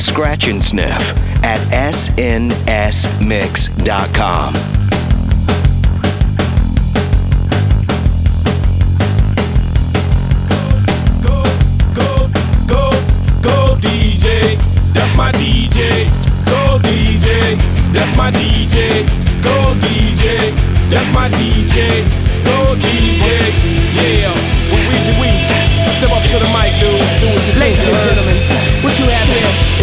Scratch 0.06 0.46
and 0.46 0.62
Sniff 0.62 1.12
at 1.42 1.58
snsmix.com. 1.68 2.54
Go 10.46 10.62
go, 11.26 11.42
go, 11.92 12.30
go, 12.70 12.90
go, 13.42 13.76
DJ, 13.82 14.56
that's 14.94 15.14
my 15.16 15.32
DJ. 15.32 16.08
Go 16.46 16.78
DJ, 16.78 17.58
that's 17.92 18.16
my 18.16 18.30
DJ. 18.30 19.04
Go 19.42 19.74
DJ, 19.82 20.54
that's 20.88 21.10
my 21.12 21.28
DJ. 21.30 22.06
Go 22.44 22.76
DJ, 22.78 23.26
yeah. 23.92 24.32
Well, 24.70 24.80
Weezy 24.88 25.14
Week, 25.20 25.44
step 25.92 26.10
up 26.10 26.22
to 26.22 26.38
the 26.38 26.48
mic, 26.54 26.72
dude. 26.80 27.02
Do 27.20 27.26
what 27.34 27.42
you. 27.46 27.52
Ladies 27.60 27.86
and 27.86 27.98
gentlemen, 28.06 28.25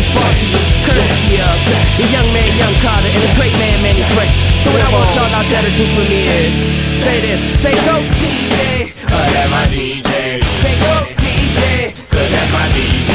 is 0.04 0.10
brought 0.12 0.36
to 0.36 0.46
you 0.52 0.60
courtesy 0.84 1.40
of 1.40 1.58
the 1.96 2.06
young 2.12 2.28
man, 2.36 2.50
Young 2.60 2.76
Carter, 2.84 3.08
and 3.08 3.24
the 3.24 3.32
great 3.40 3.56
man, 3.56 3.80
Mannie 3.82 4.04
Fresh. 4.16 4.36
So 4.60 4.72
what 4.72 4.82
I 4.84 4.90
want 4.92 5.08
y'all 5.16 5.32
out 5.32 5.48
there 5.48 5.64
to 5.64 5.72
do 5.80 5.86
for 5.96 6.04
me 6.12 6.28
is 6.28 6.56
say 7.00 7.22
this, 7.24 7.40
say 7.62 7.76
go 7.88 8.04
DJ, 8.20 8.92
Uh, 9.08 9.24
that's 9.32 9.50
my 9.52 9.64
DJ. 9.72 10.44
say 10.60 10.76
go 10.84 10.94
DJ, 11.24 11.94
Cause 12.12 12.30
that's 12.32 12.52
my 12.52 12.66
DJ. 12.76 13.12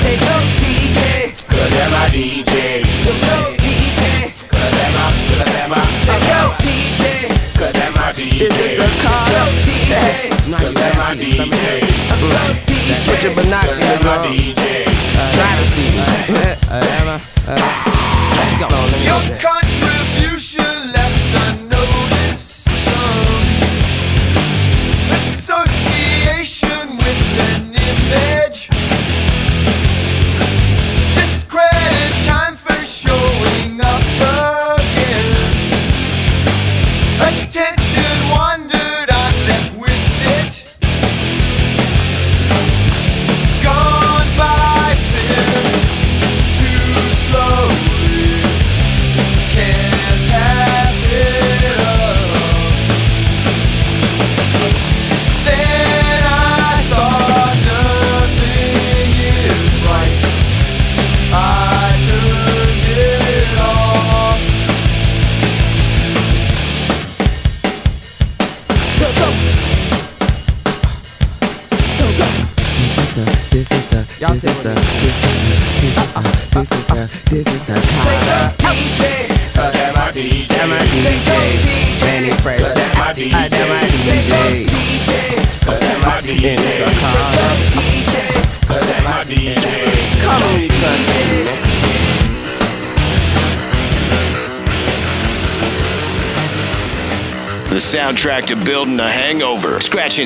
say 0.00 0.16
go 0.16 0.36
DJ, 0.62 1.00
Cause 1.50 1.70
that's 1.76 1.90
my 1.92 2.06
DJ. 2.08 2.54
so 3.04 3.12
go 3.12 3.36
DJ, 3.60 4.32
Cause 4.48 4.72
that's 4.72 4.92
my, 4.96 5.08
cause 5.36 5.52
that's 5.52 5.68
my, 5.68 5.82
say 6.08 6.20
go 6.30 6.40
DJ. 6.64 7.04
cause 7.60 7.74
that's 7.76 7.92
my 7.96 8.08
DJ. 8.16 8.38
This 8.40 8.54
is 8.56 8.72
the 8.80 8.88
Carter 9.04 9.48
DJ. 9.68 9.92
Cause 10.48 10.74
that's 10.74 10.96
my 10.96 11.12
DJ. 11.20 11.64
Put 13.04 13.22
your 13.24 13.34
binoculars 13.34 14.04
on. 14.06 14.20
Try 15.36 15.50
to 15.58 15.66
see. 15.74 16.19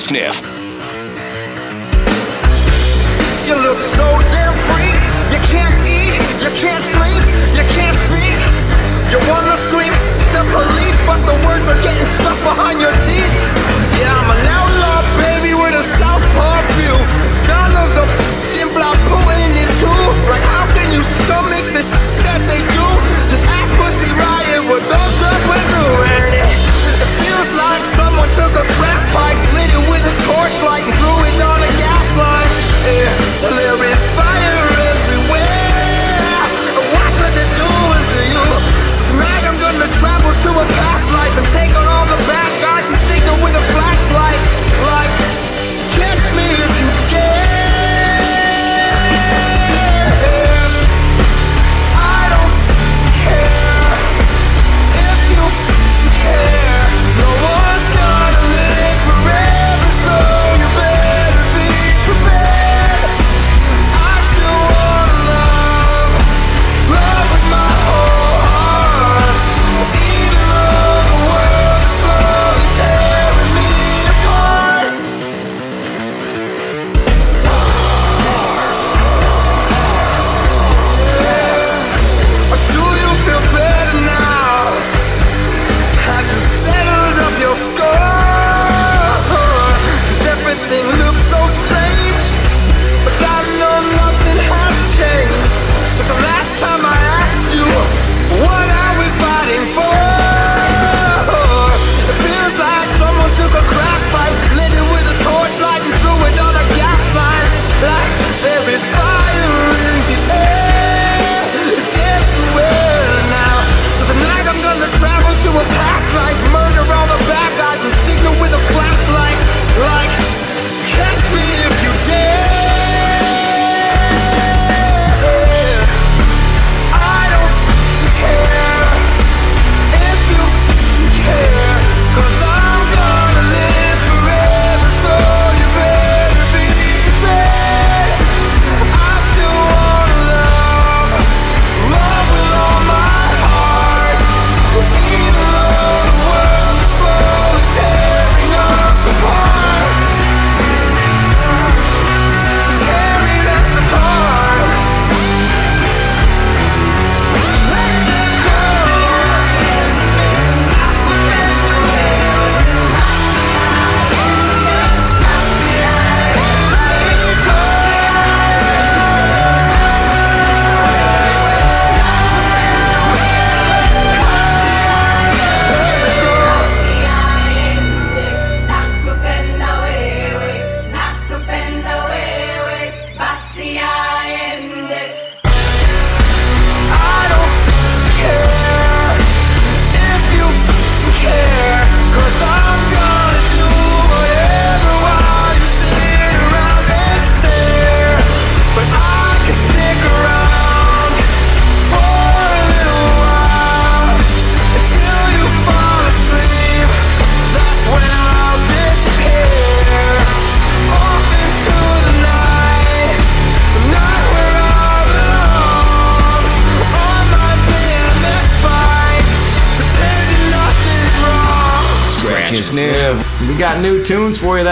Sniff. 0.00 0.53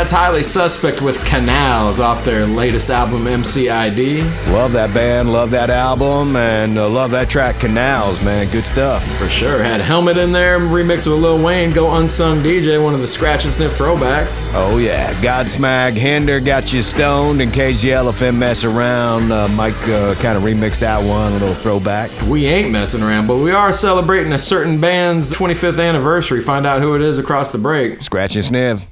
That's 0.03 0.11
highly 0.11 0.43
suspect 0.43 1.01
with 1.01 1.25
Canals 1.25 2.01
off 2.01 2.25
their 2.25 2.45
latest 2.45 2.91
album, 2.91 3.23
MCID. 3.23 4.25
Love 4.53 4.73
that 4.73 4.93
band, 4.93 5.33
love 5.33 5.53
that 5.53 5.71
album, 5.71 6.35
and 6.35 6.77
uh, 6.77 6.89
love 6.89 7.13
that 7.13 7.31
track, 7.31 7.61
Canals, 7.61 8.21
man. 8.25 8.51
Good 8.51 8.65
stuff. 8.65 9.05
For 9.17 9.29
sure. 9.29 9.63
Had 9.63 9.81
Helmet 9.81 10.17
in 10.17 10.33
there, 10.33 10.59
remix 10.59 11.07
with 11.07 11.23
Lil 11.23 11.41
Wayne, 11.41 11.71
Go 11.71 11.95
Unsung 11.95 12.43
DJ, 12.43 12.83
one 12.83 12.95
of 12.95 13.01
the 13.01 13.07
Scratch 13.07 13.45
and 13.45 13.55
Sniff 13.55 13.79
throwbacks. 13.79 14.51
Oh, 14.55 14.79
yeah. 14.79 15.15
Godsmack, 15.21 15.93
Hinder 15.93 16.41
got 16.41 16.73
you 16.73 16.83
stoned 16.83 17.41
and 17.41 17.53
the 17.53 17.93
elephant 17.93 18.37
mess 18.37 18.65
around. 18.65 19.31
Uh, 19.31 19.47
Mike 19.51 19.81
uh, 19.87 20.17
kind 20.17 20.37
of 20.37 20.43
remixed 20.43 20.81
that 20.81 20.99
one, 20.99 21.31
a 21.31 21.37
little 21.37 21.55
throwback. 21.55 22.11
We 22.23 22.47
ain't 22.47 22.73
messing 22.73 23.05
around, 23.05 23.29
but 23.29 23.37
we 23.37 23.53
are 23.53 23.73
celebrating 23.73 24.33
a 24.33 24.39
certain 24.39 24.81
band's 24.81 25.31
25th 25.33 25.81
anniversary. 25.81 26.41
Find 26.41 26.67
out 26.67 26.81
who 26.81 26.97
it 26.97 27.03
is 27.03 27.19
across 27.19 27.53
the 27.53 27.59
break. 27.59 28.03
Scratch 28.03 28.35
and 28.35 28.45
Sniff. 28.45 28.92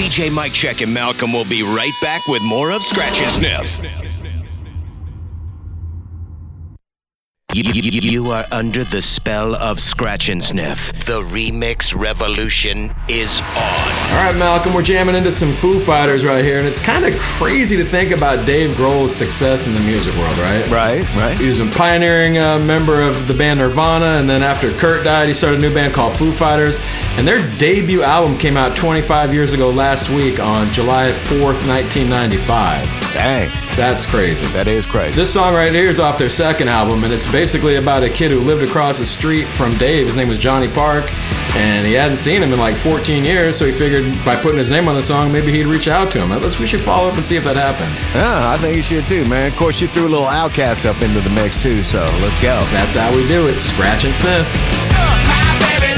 DJ 0.00 0.34
Mike 0.34 0.54
Check 0.54 0.80
and 0.80 0.94
Malcolm 0.94 1.30
will 1.30 1.44
be 1.44 1.62
right 1.62 1.92
back 2.00 2.26
with 2.26 2.42
more 2.42 2.70
of 2.70 2.82
Scratch 2.82 3.20
and 3.20 3.30
Sniff. 3.30 4.09
You, 7.52 7.64
you- 7.74 7.90
you 8.00 8.30
are 8.30 8.44
under 8.52 8.84
the 8.84 9.02
spell 9.02 9.54
of 9.56 9.80
Scratch 9.80 10.28
and 10.28 10.42
Sniff. 10.42 10.92
The 11.06 11.20
remix 11.22 11.92
revolution 11.98 12.92
is 13.08 13.40
on. 13.40 13.56
All 13.56 14.24
right, 14.24 14.36
Malcolm, 14.36 14.72
we're 14.72 14.82
jamming 14.82 15.16
into 15.16 15.32
some 15.32 15.52
Foo 15.52 15.80
Fighters 15.80 16.24
right 16.24 16.44
here, 16.44 16.58
and 16.60 16.66
it's 16.68 16.78
kind 16.80 17.04
of 17.04 17.18
crazy 17.18 17.76
to 17.76 17.84
think 17.84 18.12
about 18.12 18.46
Dave 18.46 18.70
Grohl's 18.76 19.14
success 19.14 19.66
in 19.66 19.74
the 19.74 19.80
music 19.80 20.14
world, 20.16 20.36
right? 20.38 20.68
Right, 20.70 21.16
right. 21.16 21.36
He 21.38 21.48
was 21.48 21.58
a 21.60 21.66
pioneering 21.66 22.38
uh, 22.38 22.58
member 22.60 23.02
of 23.02 23.26
the 23.26 23.34
band 23.34 23.58
Nirvana, 23.60 24.18
and 24.20 24.28
then 24.30 24.42
after 24.42 24.72
Kurt 24.74 25.02
died, 25.04 25.26
he 25.28 25.34
started 25.34 25.58
a 25.58 25.62
new 25.62 25.74
band 25.74 25.92
called 25.92 26.16
Foo 26.16 26.30
Fighters, 26.32 26.78
and 27.18 27.26
their 27.26 27.38
debut 27.58 28.02
album 28.02 28.38
came 28.38 28.56
out 28.56 28.76
25 28.76 29.34
years 29.34 29.52
ago 29.52 29.70
last 29.70 30.08
week 30.10 30.38
on 30.38 30.70
July 30.72 31.10
4th, 31.10 31.66
1995. 31.68 32.86
Dang. 33.12 33.50
That's 33.80 34.04
crazy. 34.04 34.44
That 34.48 34.68
is 34.68 34.84
crazy. 34.84 35.16
This 35.16 35.32
song 35.32 35.54
right 35.54 35.72
here 35.72 35.88
is 35.88 35.98
off 35.98 36.18
their 36.18 36.28
second 36.28 36.68
album, 36.68 37.02
and 37.02 37.14
it's 37.14 37.24
basically 37.32 37.76
about 37.76 38.02
a 38.02 38.10
kid 38.10 38.30
who 38.30 38.38
lived 38.38 38.62
across 38.62 38.98
the 38.98 39.06
street 39.06 39.46
from 39.46 39.74
Dave. 39.78 40.04
His 40.04 40.16
name 40.16 40.28
was 40.28 40.38
Johnny 40.38 40.68
Park, 40.68 41.10
and 41.56 41.86
he 41.86 41.94
hadn't 41.94 42.18
seen 42.18 42.42
him 42.42 42.52
in 42.52 42.58
like 42.58 42.76
14 42.76 43.24
years, 43.24 43.56
so 43.56 43.64
he 43.64 43.72
figured 43.72 44.04
by 44.22 44.36
putting 44.36 44.58
his 44.58 44.68
name 44.68 44.86
on 44.86 44.96
the 44.96 45.02
song, 45.02 45.32
maybe 45.32 45.50
he'd 45.50 45.64
reach 45.64 45.88
out 45.88 46.12
to 46.12 46.20
him. 46.20 46.28
Let's, 46.28 46.58
we 46.58 46.66
should 46.66 46.82
follow 46.82 47.08
up 47.08 47.14
and 47.16 47.24
see 47.24 47.36
if 47.36 47.44
that 47.44 47.56
happened. 47.56 47.88
Yeah, 48.14 48.50
I 48.52 48.58
think 48.58 48.76
you 48.76 48.82
should 48.82 49.06
too, 49.06 49.24
man. 49.24 49.50
Of 49.50 49.56
course, 49.56 49.80
you 49.80 49.88
threw 49.88 50.06
a 50.06 50.12
little 50.12 50.28
OutKast 50.28 50.84
up 50.84 51.00
into 51.00 51.22
the 51.22 51.30
mix 51.30 51.56
too, 51.62 51.82
so 51.82 52.00
let's 52.20 52.36
go. 52.42 52.60
That's 52.76 52.96
how 52.96 53.16
we 53.16 53.26
do 53.28 53.48
it. 53.48 53.58
Scratch 53.60 54.04
and 54.04 54.14
sniff. 54.14 54.44
Baby, 55.64 55.96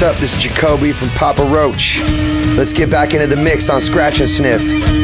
what's 0.00 0.14
up? 0.14 0.18
This 0.18 0.34
is 0.34 0.42
Jacoby 0.42 0.92
from 0.92 1.10
Papa 1.10 1.42
Roach. 1.42 2.00
Let's 2.56 2.72
get 2.72 2.88
back 2.88 3.12
into 3.12 3.26
the 3.26 3.36
mix 3.36 3.68
on 3.68 3.82
Scratch 3.82 4.20
and 4.20 4.28
Sniff. 4.28 4.99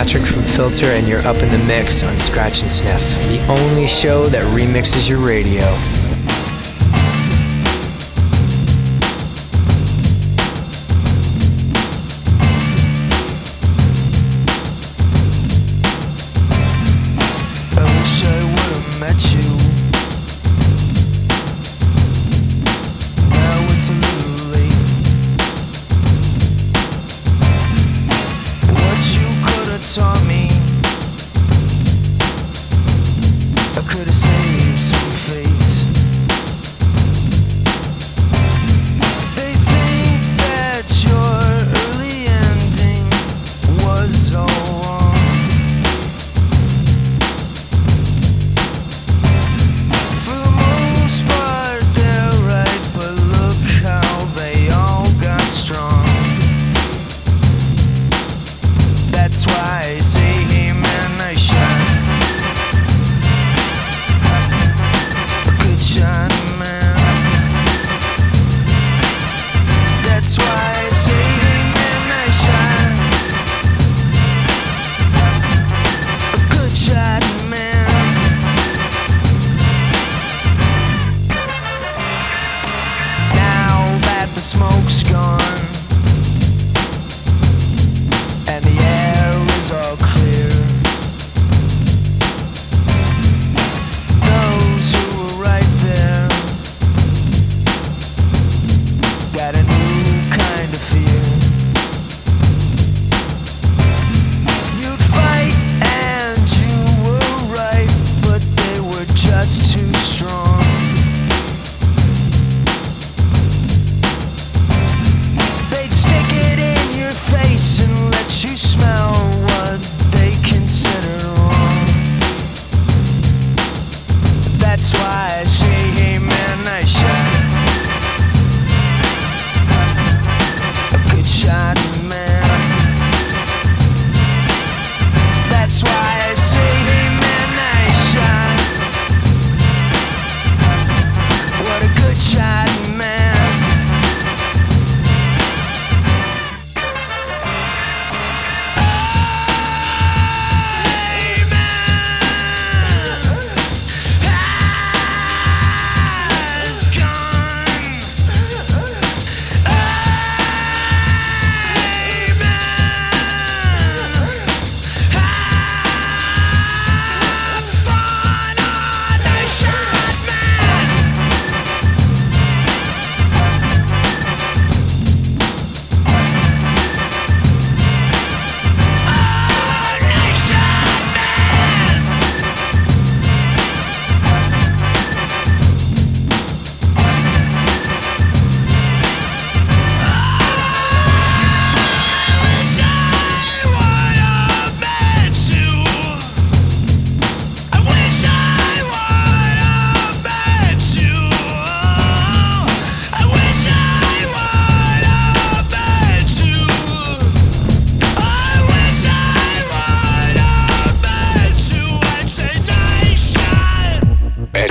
Patrick 0.00 0.24
from 0.24 0.42
Filter, 0.44 0.86
and 0.86 1.06
you're 1.06 1.20
up 1.26 1.36
in 1.42 1.50
the 1.50 1.58
mix 1.66 2.02
on 2.02 2.16
Scratch 2.16 2.62
and 2.62 2.70
Sniff, 2.70 3.02
the 3.28 3.38
only 3.48 3.86
show 3.86 4.24
that 4.28 4.42
remixes 4.58 5.06
your 5.06 5.18
radio. 5.18 5.60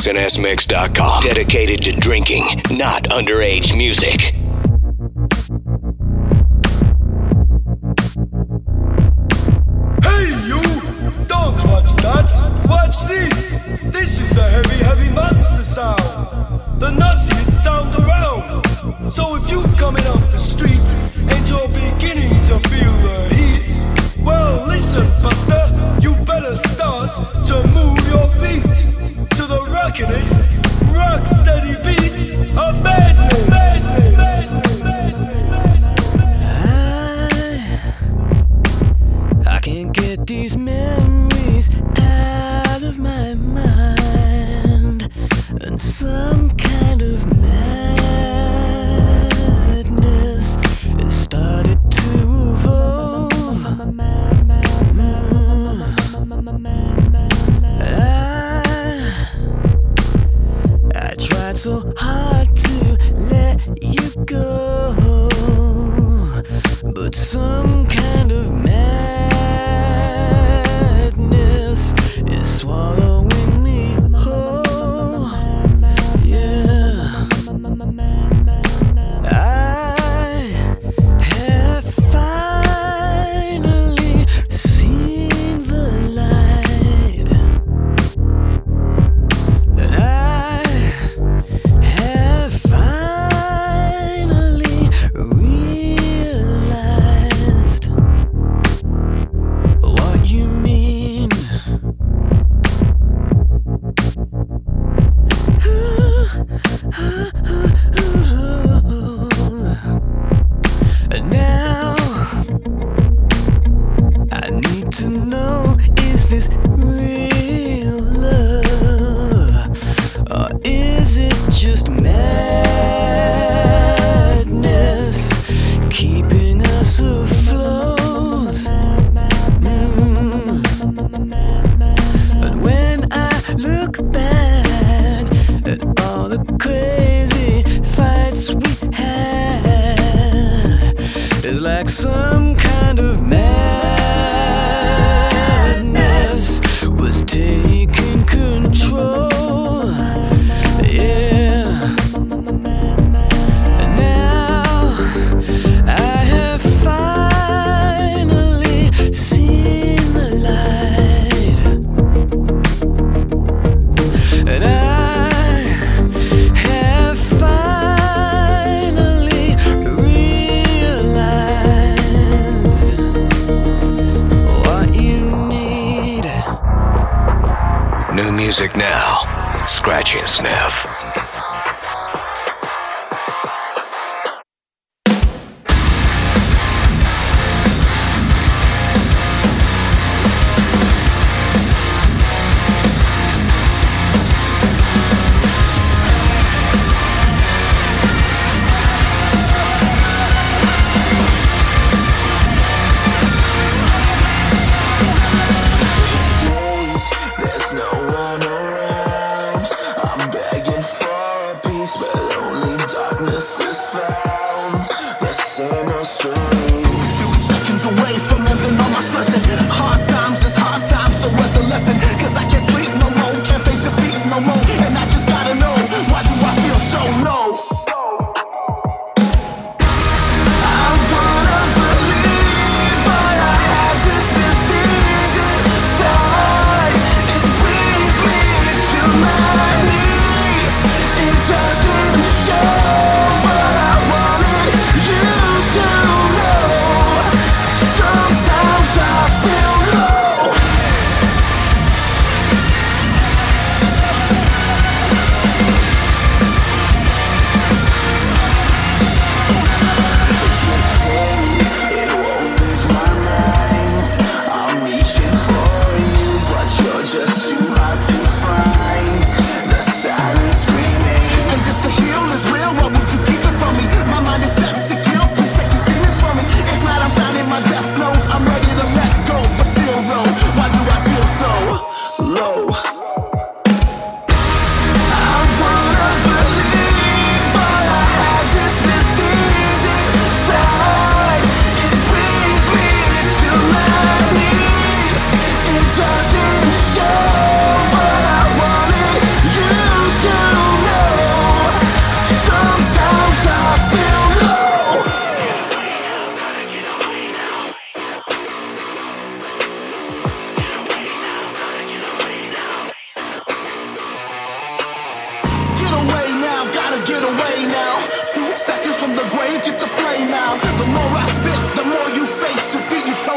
SNSMix.com. 0.09 1.21
Dedicated 1.21 1.83
to 1.83 1.91
drinking, 1.91 2.43
not 2.71 3.03
underage 3.03 3.77
music. 3.77 4.38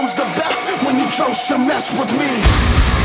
chose 0.02 0.14
the 0.16 0.24
best 0.34 0.84
when 0.84 0.98
you 0.98 1.08
chose 1.10 1.42
to 1.42 1.56
mess 1.56 1.96
with 1.98 2.10
me. 2.18 3.01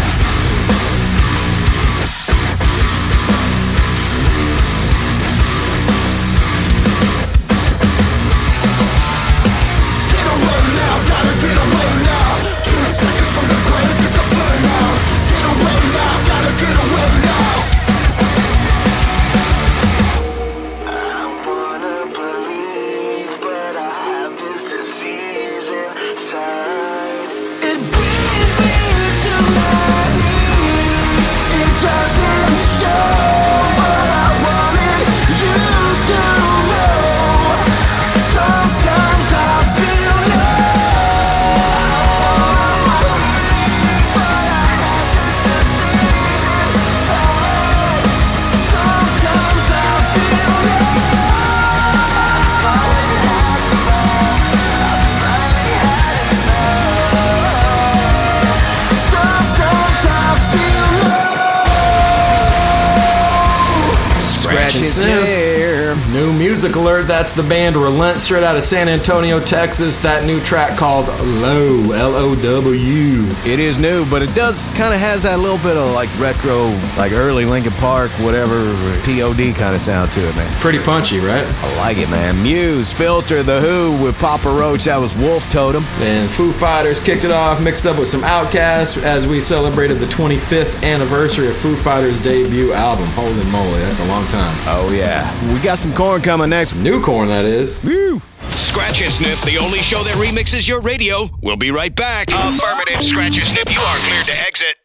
That's 67.07 67.33
the 67.33 67.43
band 67.43 67.77
Relent, 67.77 68.19
straight 68.19 68.43
out 68.43 68.57
of 68.57 68.63
San 68.63 68.89
Antonio, 68.89 69.39
Texas. 69.39 69.99
That 69.99 70.25
new 70.25 70.41
track 70.43 70.77
called 70.77 71.07
Low, 71.21 71.93
L 71.93 72.15
O 72.15 72.35
W. 72.35 73.23
It 73.45 73.59
is 73.61 73.79
new, 73.79 74.05
but 74.09 74.21
it 74.21 74.35
does 74.35 74.67
kind 74.69 74.93
of 74.93 74.99
has 74.99 75.23
that 75.23 75.39
little 75.39 75.57
bit 75.57 75.77
of 75.77 75.89
like 75.91 76.09
retro, 76.19 76.67
like 76.97 77.13
early 77.13 77.45
Linkin 77.45 77.71
Park, 77.73 78.11
whatever 78.19 78.73
POD 79.03 79.55
kind 79.55 79.73
of 79.73 79.79
sound 79.79 80.11
to 80.11 80.27
it, 80.27 80.35
man. 80.35 80.51
Pretty 80.59 80.79
punchy, 80.79 81.19
right? 81.19 81.47
I 81.47 81.77
like 81.77 81.97
it, 81.97 82.09
man. 82.09 82.43
Muse, 82.43 82.91
Filter, 82.91 83.41
The 83.41 83.61
HU 83.61 84.03
with 84.03 84.17
Papa 84.19 84.49
Roach. 84.49 84.83
That 84.83 84.97
was 84.97 85.15
Wolf 85.15 85.47
Totem. 85.47 85.85
And 86.01 86.29
Foo 86.29 86.51
Fighters 86.51 86.99
kicked 86.99 87.23
it 87.23 87.31
off, 87.31 87.63
mixed 87.63 87.85
up 87.85 87.97
with 87.97 88.09
some 88.09 88.21
OutKast 88.21 89.01
as 89.03 89.25
we 89.25 89.39
celebrated 89.39 89.99
the 89.99 90.07
25th 90.07 90.83
anniversary 90.83 91.47
of 91.47 91.55
Foo 91.55 91.77
Fighters' 91.77 92.19
debut 92.19 92.73
album. 92.73 93.07
Holy 93.07 93.45
moly, 93.45 93.79
that's 93.79 94.01
a 94.01 94.05
long 94.07 94.27
time. 94.27 94.57
Oh 94.67 94.89
yeah, 94.91 95.23
we 95.53 95.59
got 95.61 95.77
some 95.77 95.93
Korn 95.93 96.21
coming 96.21 96.49
next. 96.49 96.75
New 96.75 96.96
Korn, 97.01 97.29
that 97.29 97.45
is. 97.45 97.83
Woo! 97.83 98.21
Scratch 98.49 99.01
and 99.01 99.11
Sniff, 99.11 99.41
the 99.43 99.57
only 99.57 99.79
show 99.79 100.03
that 100.03 100.15
remixes 100.15 100.67
your 100.67 100.81
radio. 100.81 101.29
We'll 101.41 101.57
be 101.57 101.71
right 101.71 101.95
back. 101.95 102.29
Affirmative, 102.29 103.03
Scratch 103.03 103.37
and 103.37 103.45
Sniff, 103.45 103.73
you 103.73 103.81
are 103.81 103.97
cleared 104.05 104.27
to 104.27 104.37
exit. 104.45 104.75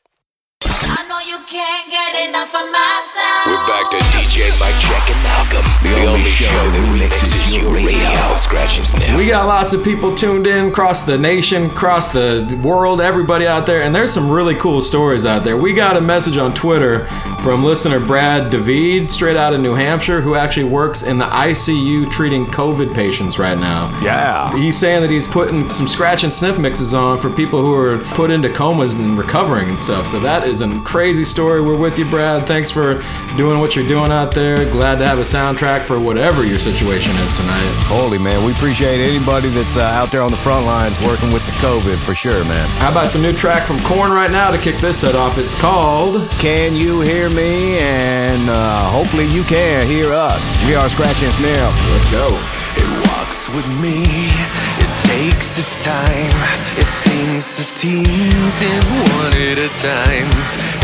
I 0.65 1.05
know 1.09 1.21
you 1.25 1.39
can't 1.47 1.91
get 1.91 2.29
enough 2.29 2.55
of 2.55 2.67
my 2.73 2.95
sound. 3.13 3.53
We're 3.53 3.67
back 3.69 3.91
to 3.93 4.01
DJ 4.33 4.49
Mike 4.59 4.73
Check 4.81 5.11
and 5.15 5.23
Malcolm, 5.25 5.65
the, 5.83 6.07
only 6.07 6.25
show 6.25 6.47
that 6.47 6.99
remixes 6.99 7.55
your 7.55 7.71
radio. 7.71 8.37
Scratch 8.39 8.79
and 8.79 8.87
Sniff. 8.87 9.15
We 9.19 9.29
got 9.29 9.47
lots 9.47 9.75
of 9.75 9.85
people 9.85 10.15
tuned 10.15 10.47
in 10.47 10.69
across 10.69 11.05
the 11.05 11.19
nation, 11.19 11.67
across 11.67 12.15
the 12.15 12.59
world, 12.65 13.03
everybody 13.03 13.47
out 13.47 13.67
there, 13.67 13.83
and 13.83 13.95
there's 13.95 14.11
some 14.11 14.31
really 14.31 14.55
cool 14.55 14.81
stories 14.81 15.27
out 15.27 15.45
there. 15.45 15.59
We 15.59 15.75
got 15.75 15.99
a 15.99 16.01
message 16.01 16.39
on 16.39 16.55
Twitter 16.55 17.07
from 17.43 17.63
listener 17.63 18.01
Brad 18.01 18.51
David, 18.51 19.11
straight 19.11 19.37
out 19.37 19.53
of 19.53 19.61
New 19.61 19.75
Hampshire, 19.75 20.23
who 20.23 20.35
actually 20.35 20.65
works 20.65 21.03
in 21.03 21.19
the 21.19 21.27
ICU 21.27 22.11
treating 22.11 22.47
COVID 22.47 22.95
patients 22.95 23.39
right 23.39 23.59
now. 23.59 23.91
Yeah. 24.01 24.57
He's 24.57 24.79
saying 24.79 25.03
that 25.03 25.11
he's 25.11 25.29
putting 25.29 25.69
some 25.69 25.87
scratch 25.87 26.25
and 26.25 26.33
sniff 26.33 26.59
mixes 26.59 26.95
on 26.95 27.19
for 27.19 27.29
people 27.29 27.61
who 27.61 27.75
are 27.75 27.99
put 28.15 28.31
into 28.31 28.51
comas 28.51 28.95
and 28.95 29.19
recovering 29.19 29.69
and 29.69 29.79
stuff. 29.79 30.07
So 30.07 30.19
that 30.21 30.49
is 30.49 30.63
a 30.63 30.81
crazy 30.85 31.27
story. 31.27 31.61
We're 31.61 31.77
with 31.77 31.99
you, 31.99 32.09
Brad. 32.09 32.47
Thanks 32.47 32.71
for 32.71 33.05
doing 33.37 33.61
what 33.61 33.77
you're 33.77 33.87
doing 33.87 34.11
out 34.11 34.22
there. 34.31 34.57
Glad 34.71 35.01
to 35.01 35.07
have 35.07 35.19
a 35.19 35.23
soundtrack 35.23 35.83
for 35.83 35.99
whatever 35.99 36.45
your 36.45 36.59
situation 36.59 37.15
is 37.17 37.33
tonight. 37.33 37.75
Holy 37.91 38.19
man, 38.19 38.45
we 38.45 38.53
appreciate 38.53 39.01
anybody 39.01 39.49
that's 39.49 39.77
uh, 39.77 39.81
out 39.81 40.13
there 40.13 40.23
on 40.23 40.31
the 40.31 40.37
front 40.37 40.65
lines 40.65 41.01
working 41.01 41.33
with 41.33 41.45
the 41.47 41.53
COVID 41.59 41.99
for 42.07 42.15
sure, 42.15 42.45
man. 42.45 42.69
How 42.79 42.93
about 42.93 43.11
some 43.11 43.23
new 43.23 43.33
track 43.33 43.67
from 43.67 43.81
Korn 43.81 44.13
right 44.13 44.31
now 44.31 44.53
to 44.53 44.59
kick 44.59 44.77
this 44.77 45.01
set 45.01 45.17
off? 45.17 45.39
It's 45.39 45.61
called 45.61 46.31
Can 46.39 46.77
You 46.77 47.01
Hear 47.01 47.29
Me? 47.31 47.79
And 47.79 48.49
uh, 48.49 48.91
hopefully 48.91 49.27
you 49.27 49.43
can 49.43 49.87
hear 49.89 50.13
us. 50.13 50.47
We 50.67 50.77
are 50.77 50.89
Scratch 50.89 51.23
and 51.23 51.33
Sniff. 51.33 51.59
Let's 51.91 52.11
go. 52.13 52.29
It 52.77 53.09
walks 53.09 53.49
with 53.51 53.67
me, 53.83 54.05
it 54.05 54.92
takes 55.13 55.59
its 55.59 55.85
time, 55.85 56.33
it 56.81 56.89
sinks 56.89 57.61
its 57.61 57.73
teeth 57.81 58.59
in 58.73 58.83
one 59.21 59.35
at 59.49 59.59
a 59.69 59.71
time. 59.85 60.31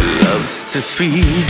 It 0.02 0.10
loves 0.26 0.54
to 0.72 0.80
feed, 0.80 1.48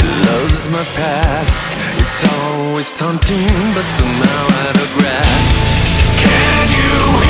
it 0.00 0.08
loves 0.30 0.62
my 0.76 0.84
past. 1.00 1.68
It's 2.02 2.20
always 2.38 2.90
taunting, 2.92 3.56
but 3.74 3.86
somehow 3.98 4.42
out 4.62 4.76
of 4.84 4.88
grasp. 4.98 5.56
Can 6.24 6.66
you 6.78 7.29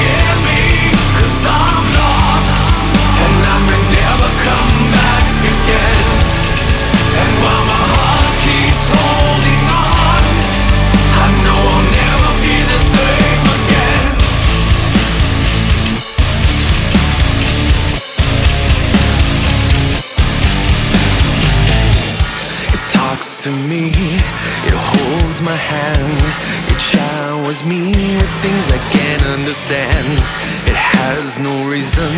me 27.64 27.80
with 28.16 28.32
things 28.40 28.72
I 28.72 28.78
can't 28.92 29.24
understand. 29.26 30.18
It 30.64 30.76
has 30.76 31.38
no 31.38 31.52
reason, 31.68 32.08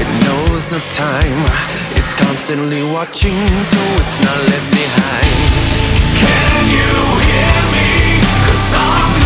it 0.00 0.08
knows 0.24 0.70
no 0.70 0.78
time, 0.94 1.44
it's 1.98 2.14
constantly 2.14 2.82
watching, 2.92 3.36
so 3.64 3.80
it's 4.00 4.16
not 4.24 4.38
left 4.48 4.70
behind. 4.72 5.36
Can 6.22 6.68
you 6.72 6.92
hear 7.26 7.58
me? 7.74 8.20
Cause 8.46 8.72
I'm 8.74 9.17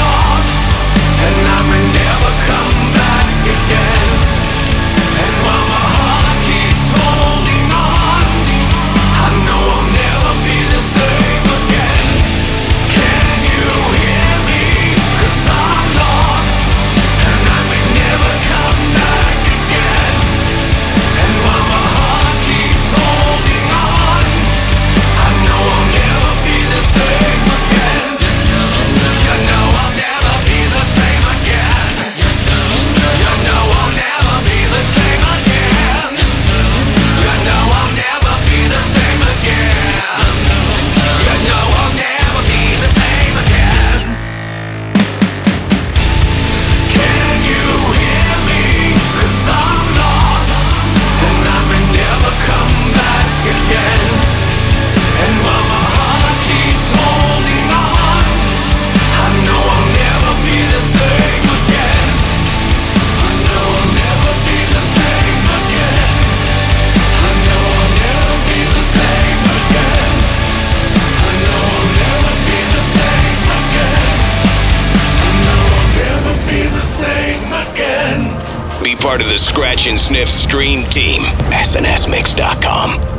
Scratch 79.52 79.86
and 79.86 80.00
Sniff 80.00 80.30
stream 80.30 80.82
team. 80.84 81.20
SNSMix.com. 81.52 83.11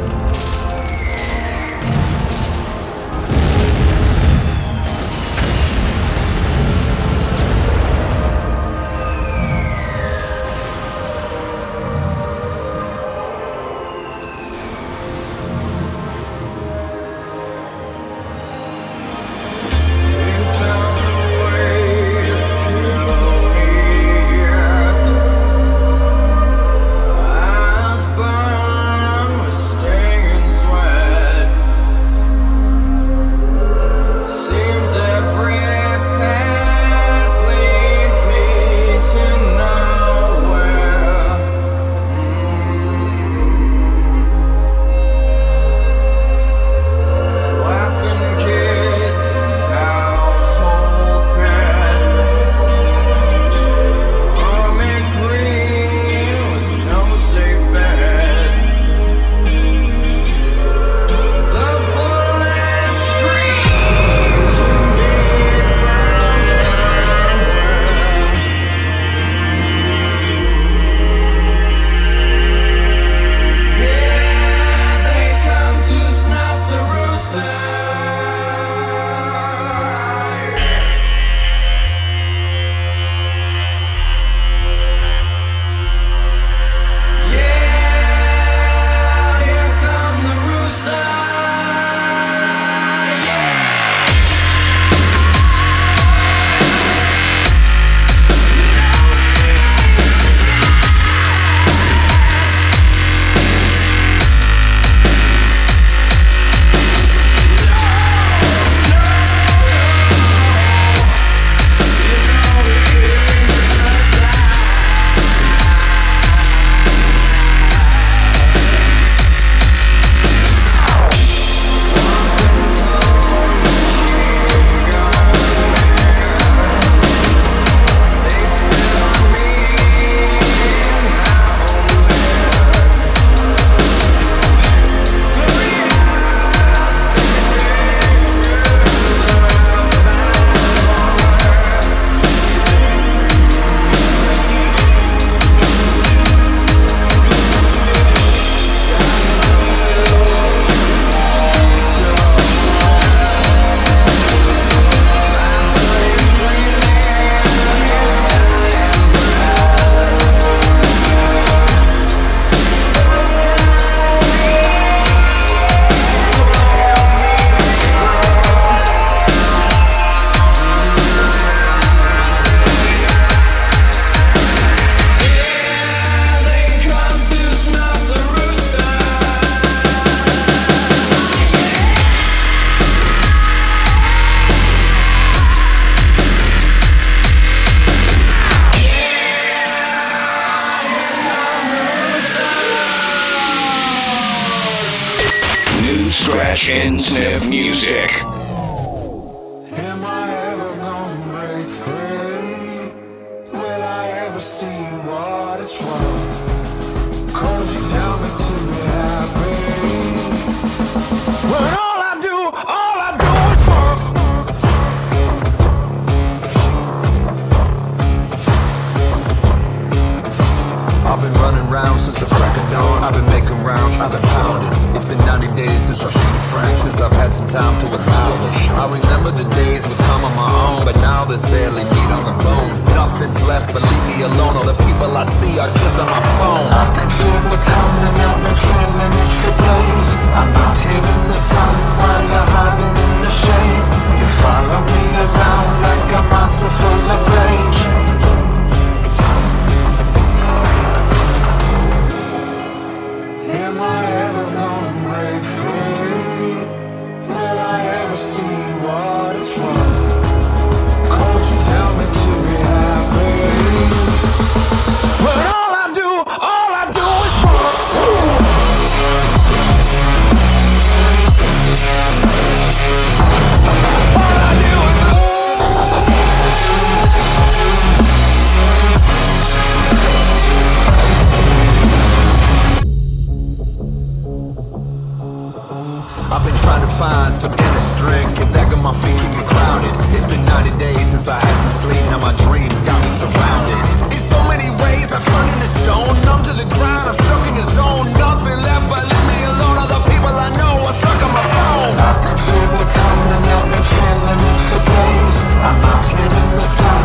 mind, 287.24 287.34
subconscious 287.34 287.88
strength 287.96 288.36
Get 288.36 288.52
back 288.52 288.70
on 288.76 288.84
my 288.84 288.94
feet, 289.00 289.16
keep 289.16 289.32
me 289.32 289.44
grounded. 289.48 289.94
It's 290.16 290.28
been 290.28 290.44
90 290.46 290.76
days 290.78 291.08
since 291.12 291.28
I 291.28 291.40
had 291.40 291.56
some 291.64 291.72
sleep. 291.72 292.04
Now 292.12 292.20
my 292.20 292.36
dreams 292.44 292.82
got 292.82 293.00
me 293.00 293.10
surrounded. 293.10 293.80
In 294.12 294.20
so 294.20 294.40
many 294.52 294.70
ways 294.84 295.12
I've 295.16 295.24
turned 295.24 295.50
into 295.56 295.70
stone. 295.70 296.16
Numb 296.28 296.44
to 296.44 296.54
the 296.54 296.68
ground, 296.76 297.06
I'm 297.08 297.18
stuck 297.26 297.44
in 297.48 297.56
the 297.56 297.68
zone. 297.78 298.12
Nothing 298.20 298.60
left 298.68 298.86
but 298.92 299.04
leave 299.08 299.28
me 299.32 299.40
alone. 299.56 299.76
All 299.80 299.90
the 299.90 300.04
people 300.12 300.34
I 300.34 300.50
know 300.60 300.76
are 300.90 300.98
stuck 301.02 301.20
on 301.24 301.32
my 301.32 301.46
phone. 301.56 301.96
I 301.96 302.14
can 302.24 302.38
feel 302.38 302.72
it 302.84 302.92
coming, 302.92 303.44
I've 303.56 303.68
been 303.72 303.88
feeling 303.98 304.42
it 304.52 304.60
for 304.70 304.82
days. 304.84 305.38
I'm 305.64 305.80
out 305.92 306.04
here 306.12 306.34
in 306.44 306.50
the 306.60 306.68
sun. 306.68 307.03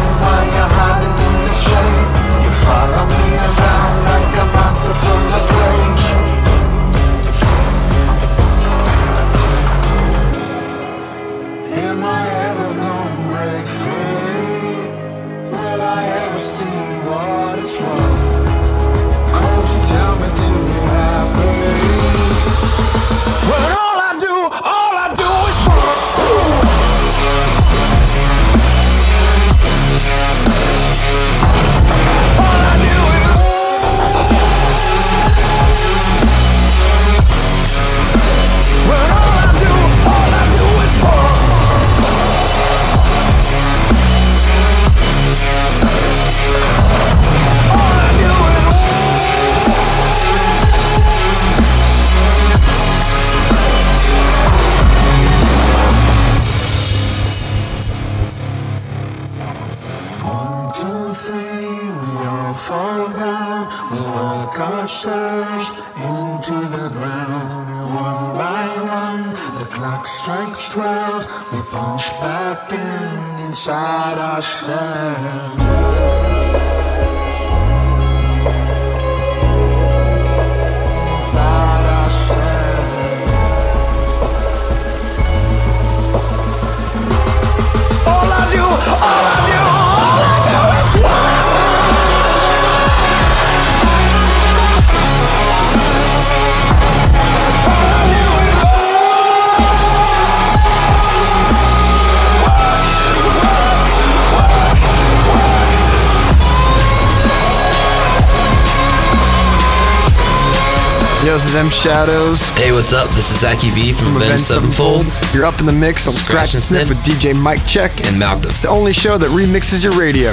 M. 111.69 111.73
Shadows. 111.73 112.49
Hey, 112.51 112.73
what's 112.73 112.95
up? 112.95 113.11
This 113.11 113.31
is 113.31 113.43
Zacky 113.43 113.71
V 113.75 113.93
from, 113.93 114.07
from 114.07 114.17
Avenged 114.23 114.45
Sevenfold. 114.45 115.05
Sevenfold. 115.05 115.35
You're 115.35 115.45
up 115.45 115.61
in 115.61 115.67
the 115.67 115.73
mix 115.73 116.07
on 116.07 116.15
Scratch, 116.15 116.53
Scratch 116.53 116.55
and 116.55 116.63
Sniff, 116.63 116.87
Sniff 116.87 117.07
with 117.07 117.21
DJ 117.21 117.39
Mike 117.39 117.67
Check 117.67 118.07
and 118.07 118.19
Malcolm. 118.19 118.49
It's 118.49 118.63
the 118.63 118.71
only 118.71 118.95
show 118.95 119.19
that 119.19 119.29
remixes 119.29 119.85
your 119.85 119.93
radio. 119.93 120.33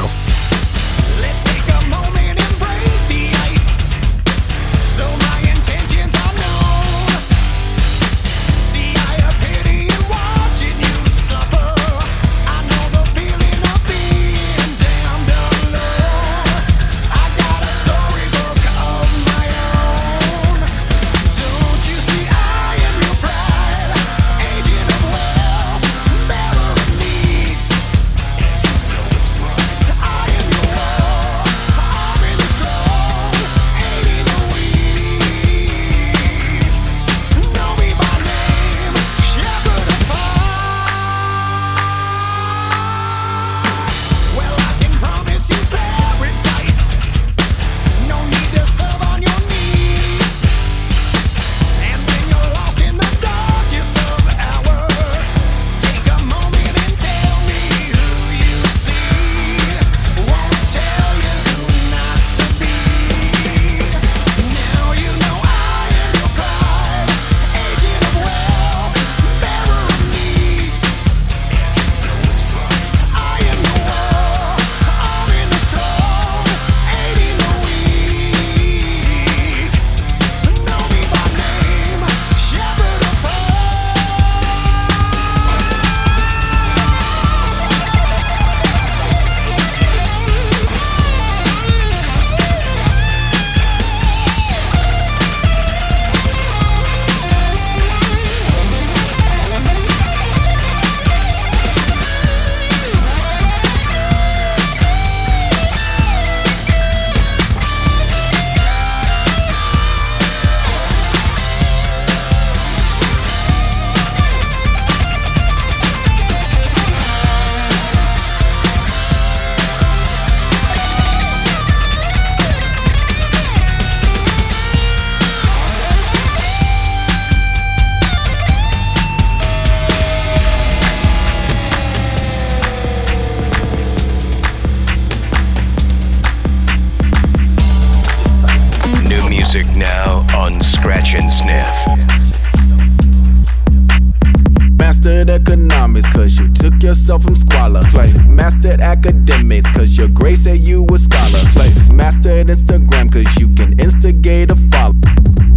Mastered 152.36 152.58
Instagram, 152.58 153.14
cause 153.14 153.38
you 153.40 153.48
can 153.56 153.80
instigate 153.80 154.52
a 154.52 154.58
follow. 154.58 154.94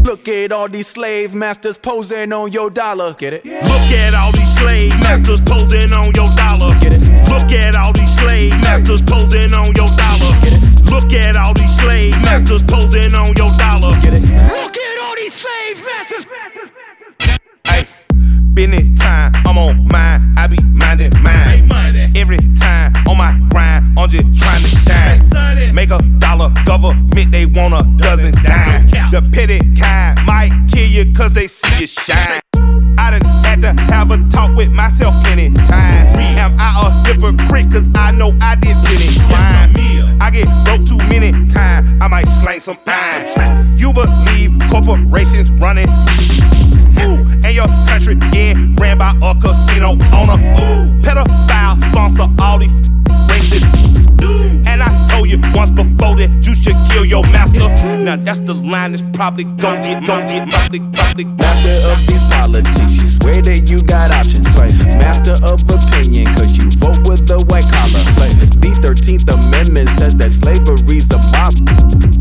Look 0.04 0.28
at 0.28 0.52
all 0.52 0.68
these 0.68 0.86
slave 0.86 1.34
masters 1.34 1.76
posing 1.76 2.32
on 2.32 2.52
your 2.52 2.70
dollar. 2.70 3.14
Get 3.14 3.32
it? 3.32 3.44
Look 3.44 3.90
at 3.98 4.14
all 4.14 4.30
these 4.30 4.54
slave 4.56 4.94
masters 5.00 5.40
posing 5.40 5.92
on 5.92 6.12
your 6.14 6.28
dollar. 6.38 6.78
Get 6.78 6.92
it? 6.92 7.00
Look 7.28 7.50
at 7.50 7.74
all 7.74 7.92
these 7.92 8.14
slave 8.16 8.52
masters 8.60 9.02
posing 9.02 9.52
on 9.54 9.74
your 9.74 9.88
dollar. 9.88 10.38
Get 10.40 10.52
it? 10.52 10.84
Look 10.84 11.12
at 11.14 11.36
all 11.36 11.52
these 11.52 11.76
slave 11.76 12.14
masters 12.22 12.62
posing 12.62 13.12
on 13.12 13.34
your 13.36 13.50
dollar. 13.58 14.00
Get 14.00 14.14
it? 14.14 14.22
Look 14.22 14.76
at 14.78 14.98
all 15.02 15.16
these 15.16 15.34
slave 15.34 15.84
masters. 15.84 16.26
Hey, 17.66 17.86
been 18.54 18.72
it 18.72 18.96
time, 18.96 19.34
I'm 19.44 19.58
on 19.58 19.88
mine, 19.88 20.07
want 27.58 27.74
a 27.74 28.02
dozen 28.02 28.32
dime. 28.42 28.86
The 29.10 29.28
petty 29.32 29.58
kind 29.74 30.24
might 30.24 30.50
kill 30.70 30.86
you 30.86 31.12
cause 31.12 31.32
they 31.32 31.48
see 31.48 31.80
you 31.80 31.86
shine. 31.86 32.40
I 32.98 33.10
done 33.10 33.24
had 33.44 33.62
to 33.62 33.84
have 33.84 34.10
a 34.10 34.18
talk 34.30 34.56
with 34.56 34.70
myself 34.70 35.14
plenty 35.24 35.52
times. 35.54 36.18
Am 36.18 36.54
I 36.58 36.70
a 36.86 37.08
hypocrite 37.08 37.70
cause 37.72 37.88
I 37.96 38.12
know 38.12 38.32
I 38.42 38.54
did 38.54 38.76
plenty 38.86 39.18
crime. 39.26 39.74
I 40.20 40.30
get 40.30 40.46
broke 40.64 40.86
too 40.86 40.98
many 41.08 41.32
times, 41.48 41.88
I 42.02 42.08
might 42.08 42.28
slang 42.28 42.60
some 42.60 42.76
pine. 42.84 43.26
You 43.78 43.92
believe 43.92 44.58
corporations 44.70 45.50
running 45.62 45.88
Ooh, 47.00 47.24
and 47.44 47.54
your 47.54 47.68
country 47.88 48.16
getting 48.16 48.76
ran 48.76 48.98
by 48.98 49.14
a 49.22 49.34
casino 49.34 49.96
owner. 50.12 50.38
Ooh, 50.60 50.67
Now 58.08 58.16
that's 58.16 58.40
the 58.40 58.54
line 58.54 58.92
that's 58.92 59.04
probably 59.12 59.44
gon' 59.44 59.82
get, 59.84 60.06
gon' 60.06 60.26
get, 60.28 60.48
probably, 60.48 60.80
probably. 60.96 61.26
Master 61.26 61.76
of 61.92 62.00
these 62.08 62.24
politics, 62.32 62.96
you 62.96 63.06
swear 63.06 63.42
that 63.44 63.68
you 63.68 63.76
got 63.84 64.08
options. 64.10 64.48
Right? 64.56 64.72
Master 64.96 65.36
of 65.44 65.60
opinion, 65.68 66.24
cause 66.32 66.56
you 66.56 66.72
vote 66.80 67.04
with 67.04 67.28
the 67.28 67.36
white 67.52 67.68
collar. 67.68 68.00
The 68.64 68.72
13th 68.80 69.28
Amendment 69.28 69.90
says 70.00 70.16
that 70.16 70.32
slavery's 70.32 71.12
a 71.12 71.20
mob. 71.36 71.52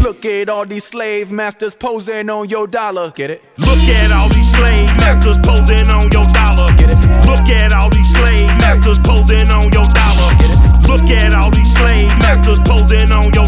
Look 0.04 0.26
at 0.26 0.50
all 0.50 0.66
these 0.66 0.84
slave 0.84 1.32
masters 1.32 1.74
posing 1.74 2.30
on 2.30 2.50
your 2.50 2.68
dollar. 2.68 3.10
Get 3.12 3.32
it? 3.32 3.42
Look 3.56 3.80
at 3.88 4.12
all 4.12 4.28
these 4.28 4.52
slave 4.52 4.92
masters 5.00 5.38
posing 5.40 5.88
on 5.88 6.12
your 6.12 6.28
dollar. 6.36 6.68
Get 6.76 6.92
it? 6.92 7.00
Look 7.24 7.48
at 7.48 7.72
all 7.72 7.90
these 7.90 8.12
slave 8.12 8.52
masters 8.60 9.00
posing 9.00 9.48
on 9.56 9.72
your 9.72 9.88
dollar. 9.96 10.36
Get 10.36 10.52
it? 10.52 10.60
Look 10.84 11.08
at 11.16 11.32
all 11.32 11.52
these 11.52 11.72
slave 11.72 12.12
masters 12.20 12.60
posing 12.68 13.12
on 13.12 13.32
your 13.32 13.47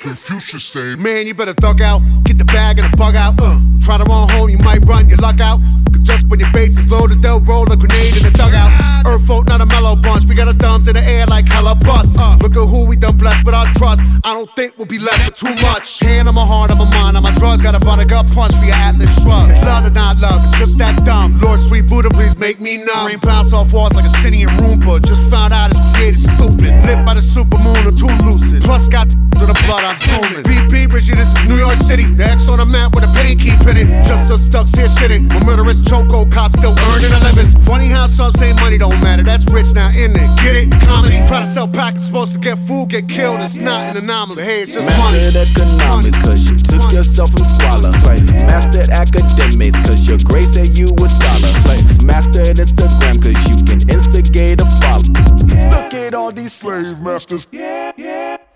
Confucius 0.00 0.64
say, 0.64 0.94
Man, 0.94 1.26
you 1.26 1.34
better 1.34 1.52
thug 1.52 1.80
out. 1.80 2.00
Get 2.24 2.38
the 2.38 2.44
bag 2.44 2.78
and 2.78 2.92
the 2.92 2.96
bug 2.96 3.16
out. 3.16 3.34
Uh, 3.38 3.58
try 3.82 3.98
to 3.98 4.04
run 4.04 4.28
home, 4.30 4.48
you 4.48 4.58
might 4.58 4.84
run 4.86 5.08
your 5.08 5.18
luck 5.18 5.40
out. 5.40 5.60
Cause 5.92 6.04
just 6.04 6.26
when 6.28 6.38
your 6.40 6.52
base 6.52 6.78
is 6.78 6.86
loaded, 6.90 7.20
they'll 7.22 7.40
roll 7.40 7.70
a 7.72 7.76
grenade 7.76 8.16
in 8.16 8.22
the 8.22 8.30
dugout. 8.30 8.70
Earth 9.06 9.26
folk, 9.26 9.46
not 9.46 9.60
a 9.60 9.66
mellow 9.66 9.96
bunch. 9.96 10.24
We 10.24 10.34
got 10.34 10.48
our 10.48 10.54
thumbs 10.54 10.86
in 10.86 10.94
the 10.94 11.02
air 11.02 11.26
like 11.26 11.48
hella 11.48 11.74
bust. 11.74 12.16
Uh, 12.18 12.36
look 12.40 12.56
at 12.56 12.66
who 12.68 12.86
we 12.86 12.96
done 12.96 13.16
blessed 13.16 13.44
with 13.44 13.54
our 13.54 13.66
trust. 13.72 14.02
I 14.24 14.34
don't 14.34 14.50
think 14.54 14.76
we'll 14.78 14.86
be 14.86 14.98
left 14.98 15.24
with 15.24 15.34
too 15.34 15.54
much. 15.66 16.00
Hand 16.00 16.28
on 16.28 16.34
my 16.34 16.46
heart, 16.46 16.70
on 16.70 16.78
my 16.78 16.88
mind, 16.90 17.16
on 17.16 17.22
my 17.22 17.32
drugs. 17.34 17.62
Gotta 17.62 17.80
find 17.80 18.00
a 18.00 18.04
gut 18.04 18.30
punch 18.32 18.54
for 18.54 18.64
your 18.64 18.76
Atlas 18.76 19.12
shrug. 19.22 19.50
Love 19.64 19.86
or 19.86 19.90
not 19.90 20.18
love, 20.18 20.44
it's 20.46 20.58
just 20.58 20.78
that 20.78 21.04
dumb. 21.04 21.40
Lord, 21.40 21.60
sweet 21.60 21.88
Buddha, 21.88 22.10
please 22.10 22.36
make 22.36 22.60
me 22.60 22.84
numb. 22.84 23.06
Rain 23.06 23.18
bounce 23.22 23.52
off 23.52 23.72
walls 23.72 23.94
like 23.94 24.04
a 24.04 24.14
city 24.20 24.42
in 24.42 24.48
Roomba. 24.60 25.02
Just 25.02 25.22
found 25.30 25.52
out 25.52 25.70
it's 25.70 25.80
created 25.94 26.20
stupid. 26.20 26.70
Lit 26.86 27.04
by 27.04 27.14
the 27.14 27.24
supermoon 27.24 27.82
or 27.86 27.94
too 27.96 28.12
lucid. 28.24 28.62
Plus 28.62 28.88
got 28.88 29.08
to 29.38 29.46
the 29.46 29.57
blood, 29.66 29.84
I'm 29.84 29.98
zooming. 29.98 30.44
Repeat, 30.44 30.92
Richie, 30.92 31.14
this 31.14 31.28
is 31.28 31.40
New 31.48 31.56
York 31.56 31.76
City. 31.76 32.04
The 32.04 32.24
X 32.24 32.48
on 32.48 32.58
the 32.58 32.66
map 32.66 32.94
with 32.94 33.04
a 33.04 33.12
pain 33.14 33.38
keep 33.38 33.60
in 33.66 33.76
it. 33.76 33.88
Just 34.04 34.30
us 34.30 34.46
ducks 34.46 34.72
here 34.72 34.86
shitting. 34.86 35.32
When 35.34 35.46
murderous 35.46 35.80
choco 35.84 36.28
cops 36.30 36.58
still 36.58 36.76
earning 36.92 37.12
a 37.12 37.20
living. 37.20 37.56
Funny 37.62 37.88
how 37.88 38.06
some 38.06 38.32
say 38.34 38.52
money 38.54 38.78
don't 38.78 39.00
matter. 39.00 39.22
That's 39.22 39.46
rich 39.52 39.72
now, 39.74 39.88
in 39.88 40.12
it? 40.12 40.28
Get 40.42 40.56
it? 40.56 40.70
Comedy. 40.82 41.18
Try 41.26 41.40
to 41.40 41.46
sell 41.46 41.68
packets, 41.68 42.06
supposed 42.06 42.34
to 42.34 42.38
get 42.38 42.58
food, 42.66 42.90
get 42.90 43.08
killed. 43.08 43.40
It's 43.40 43.56
not 43.56 43.96
an 43.96 44.04
anomaly. 44.04 44.42
Hey, 44.44 44.62
it's 44.62 44.72
just 44.72 44.88
money. 44.98 45.18
Mastered 45.18 45.36
economics, 45.36 46.18
cause 46.18 46.42
you 46.50 46.56
took 46.56 46.92
yourself 46.92 47.30
from 47.30 47.46
squalor. 47.46 47.92
Mastered 48.46 48.88
academics, 48.90 49.78
cause 49.80 50.08
your 50.08 50.18
grace 50.24 50.54
say 50.54 50.64
you 50.74 50.86
a 50.86 51.08
scholar. 51.08 51.52
Mastered 52.04 52.56
Instagram, 52.56 53.22
cause 53.22 53.38
you 53.48 53.56
can 53.64 53.80
instigate 53.88 54.60
a 54.60 54.66
follow. 54.80 55.02
Look 55.70 55.94
at 55.94 56.14
all 56.14 56.32
these 56.32 56.52
slave 56.52 57.00
masters. 57.00 57.46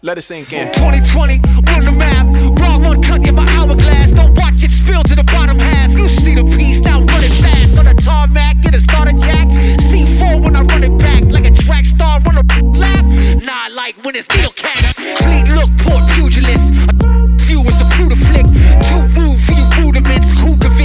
Let 0.05 0.19
it 0.19 0.23
sink 0.23 0.53
in. 0.53 0.67
2020, 0.73 1.39
run 1.71 1.85
the 1.85 1.93
map. 1.93 2.27
Raw 2.59 2.77
one 2.77 3.01
cut 3.03 3.25
in 3.25 3.37
my 3.37 3.47
hourglass. 3.51 4.11
Don't 4.11 4.37
watch 4.37 4.65
it 4.65 4.73
spill 4.73 5.05
to 5.05 5.15
the 5.15 5.23
bottom 5.23 5.61
half. 5.61 5.93
You 5.93 6.09
see 6.09 6.35
the 6.35 6.43
piece 6.57 6.81
now 6.81 7.03
running 7.03 7.31
fast 7.41 7.79
on 7.79 7.85
the 7.85 7.95
tarmac. 7.95 8.61
Get 8.63 8.75
a 8.75 8.81
starter 8.81 9.13
jack. 9.13 9.47
C4 9.93 10.43
when 10.43 10.57
I 10.57 10.63
run 10.63 10.83
it 10.83 10.99
back 10.99 11.23
like 11.27 11.47
a 11.47 11.53
track 11.53 11.87
star 11.87 12.19
run 12.23 12.37
a 12.37 12.43
lap. 12.65 13.05
Nah, 13.45 13.69
like 13.77 13.95
when 14.05 14.17
it's 14.17 14.29
needle 14.35 14.51
catch. 14.57 14.93
Clean 15.23 15.47
look, 15.55 15.71
poor 15.79 16.03
pugilist. 16.17 16.75
A 17.07 17.39
few 17.39 17.63
is 17.63 17.81
a 17.81 17.85
Pluto 17.95 18.17
flick. 18.17 18.47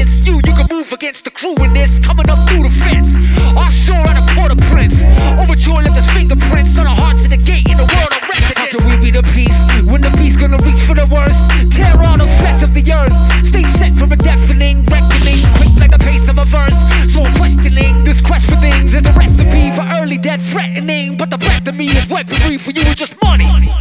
Convinced 0.08 0.28
you 0.28 0.36
you 0.46 0.56
can 0.56 0.68
move 0.70 0.92
against 0.94 1.26
the 1.26 1.32
crew 1.32 1.56
in 1.64 1.74
this? 1.74 2.00
Coming 2.00 2.30
up 2.30 2.48
through 2.48 2.64
the 2.64 2.70
fence. 2.70 3.10
Offshore 3.56 4.08
out 4.08 4.18
of 4.18 4.28
Port-au-Prince. 4.36 5.04
Overjoyed 5.42 5.84
left 5.84 5.98
his 5.98 6.10
fingerprints 6.12 6.78
on 6.78 6.86
the 6.86 6.96
hearts 6.96 7.26
of 7.26 7.32
the 7.32 7.38
gate 7.38 7.68
in 7.68 7.78
the 7.78 7.84
world 7.84 8.14
of 8.16 8.22
residence. 8.24 8.58
How 8.58 8.68
can 8.72 8.88
we 8.88 8.96
be 9.04 9.12
the 9.12 9.24
peace 9.36 9.58
when 9.84 10.02
the 10.02 10.12
beast 10.18 10.40
gonna 10.40 10.58
reach 10.64 10.80
for 10.80 10.96
the 10.96 11.08
worst? 11.12 11.40
Tear 11.76 12.02
all 12.04 12.18
the 12.18 12.28
flesh 12.40 12.64
of 12.64 12.74
the 12.74 12.84
earth. 12.94 13.14
Stay 13.46 13.64
set 13.80 13.92
from 14.00 14.12
a 14.12 14.16
deafening 14.16 14.86
like 14.86 15.04
the 16.52 16.58
pace 16.58 16.76
of 16.76 16.84
a 16.84 17.02
verse. 17.02 17.14
So 17.14 17.22
I'm 17.22 17.36
questioning 17.36 18.04
this 18.04 18.22
quest 18.22 18.46
for 18.48 18.56
things 18.58 18.94
is 18.94 19.06
a 19.08 19.14
recipe 19.14 19.72
for 19.76 19.86
early 19.96 20.18
death 20.18 20.44
threatening. 20.50 21.18
But 21.18 21.30
the 21.30 21.38
breath 21.38 21.68
of 21.68 21.76
me 21.76 21.88
is 21.88 22.08
weaponry 22.10 22.58
for 22.58 22.72
you 22.72 22.82
is 22.82 22.96
just 22.96 23.16
money. 23.24 23.72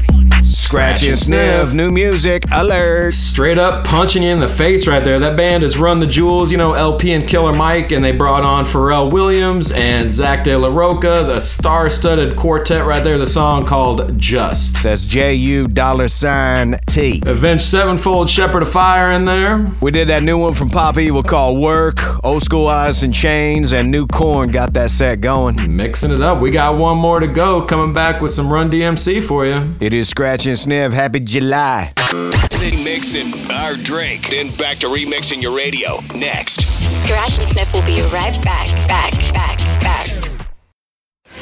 Scratch 0.42 1.04
and 1.04 1.18
sniff, 1.18 1.72
new 1.72 1.92
music, 1.92 2.44
alert. 2.52 3.14
Straight 3.14 3.58
up 3.58 3.84
punching 3.84 4.22
you 4.22 4.30
in 4.30 4.40
the 4.40 4.48
face 4.48 4.88
right 4.88 5.02
there. 5.02 5.20
That 5.20 5.36
band 5.36 5.62
is 5.62 5.78
Run 5.78 6.00
the 6.00 6.06
Jewels, 6.06 6.50
you 6.50 6.58
know, 6.58 6.72
El-P 6.72 7.12
and 7.12 7.26
Killer 7.26 7.52
Mike, 7.52 7.92
and 7.92 8.04
they 8.04 8.10
brought 8.10 8.42
on 8.42 8.64
Pharrell 8.64 9.12
Williams 9.12 9.70
and 9.70 10.12
Zack 10.12 10.44
de 10.44 10.56
la 10.56 10.68
Rocha, 10.68 11.24
the 11.24 11.38
star 11.38 11.88
studded 11.88 12.36
quartet 12.36 12.84
right 12.84 13.02
there, 13.02 13.16
the 13.16 13.28
song 13.28 13.64
called 13.64 14.18
Just. 14.18 14.82
That's 14.82 15.04
J 15.04 15.34
U 15.34 15.68
dollar 15.68 16.08
sign 16.08 16.76
T. 16.88 17.22
Avenged 17.24 17.64
Sevenfold 17.64 18.28
Shepherd 18.28 18.62
of 18.62 18.70
Fire 18.70 19.12
in 19.12 19.24
there. 19.24 19.70
We 19.80 19.92
did 19.92 20.08
that 20.08 20.24
new 20.24 20.38
one 20.38 20.54
from 20.54 20.70
Pop 20.70 20.98
Evil 20.98 21.22
called 21.22 21.60
Work. 21.60 22.24
Old 22.24 22.42
School 22.42 22.55
Eyes 22.64 23.02
and 23.02 23.12
Chains 23.12 23.72
and 23.72 23.90
New 23.90 24.06
Korn 24.06 24.50
got 24.50 24.72
that 24.72 24.90
set 24.90 25.20
going. 25.20 25.76
Mixing 25.76 26.10
it 26.10 26.22
up. 26.22 26.40
We 26.40 26.50
got 26.50 26.76
one 26.78 26.96
more 26.96 27.20
to 27.20 27.26
go. 27.26 27.62
Coming 27.62 27.92
back 27.92 28.22
with 28.22 28.32
some 28.32 28.50
Run 28.50 28.70
DMC 28.70 29.22
for 29.22 29.44
you. 29.44 29.74
It 29.80 29.92
is 29.92 30.08
Scratch 30.08 30.46
and 30.46 30.58
Sniff. 30.58 30.92
Happy 30.92 31.20
July. 31.20 31.92
Remixing 31.96 33.50
our 33.52 33.76
drink, 33.84 34.30
then 34.30 34.48
back 34.56 34.78
to 34.78 34.86
remixing 34.86 35.42
your 35.42 35.54
radio. 35.54 35.98
Next. 36.14 36.62
Scratch 36.62 37.38
and 37.38 37.46
Sniff 37.46 37.72
will 37.74 37.84
be 37.84 38.00
right 38.12 38.42
back, 38.42 38.68
back, 38.88 39.12
back, 39.34 39.58
back. 39.82 39.85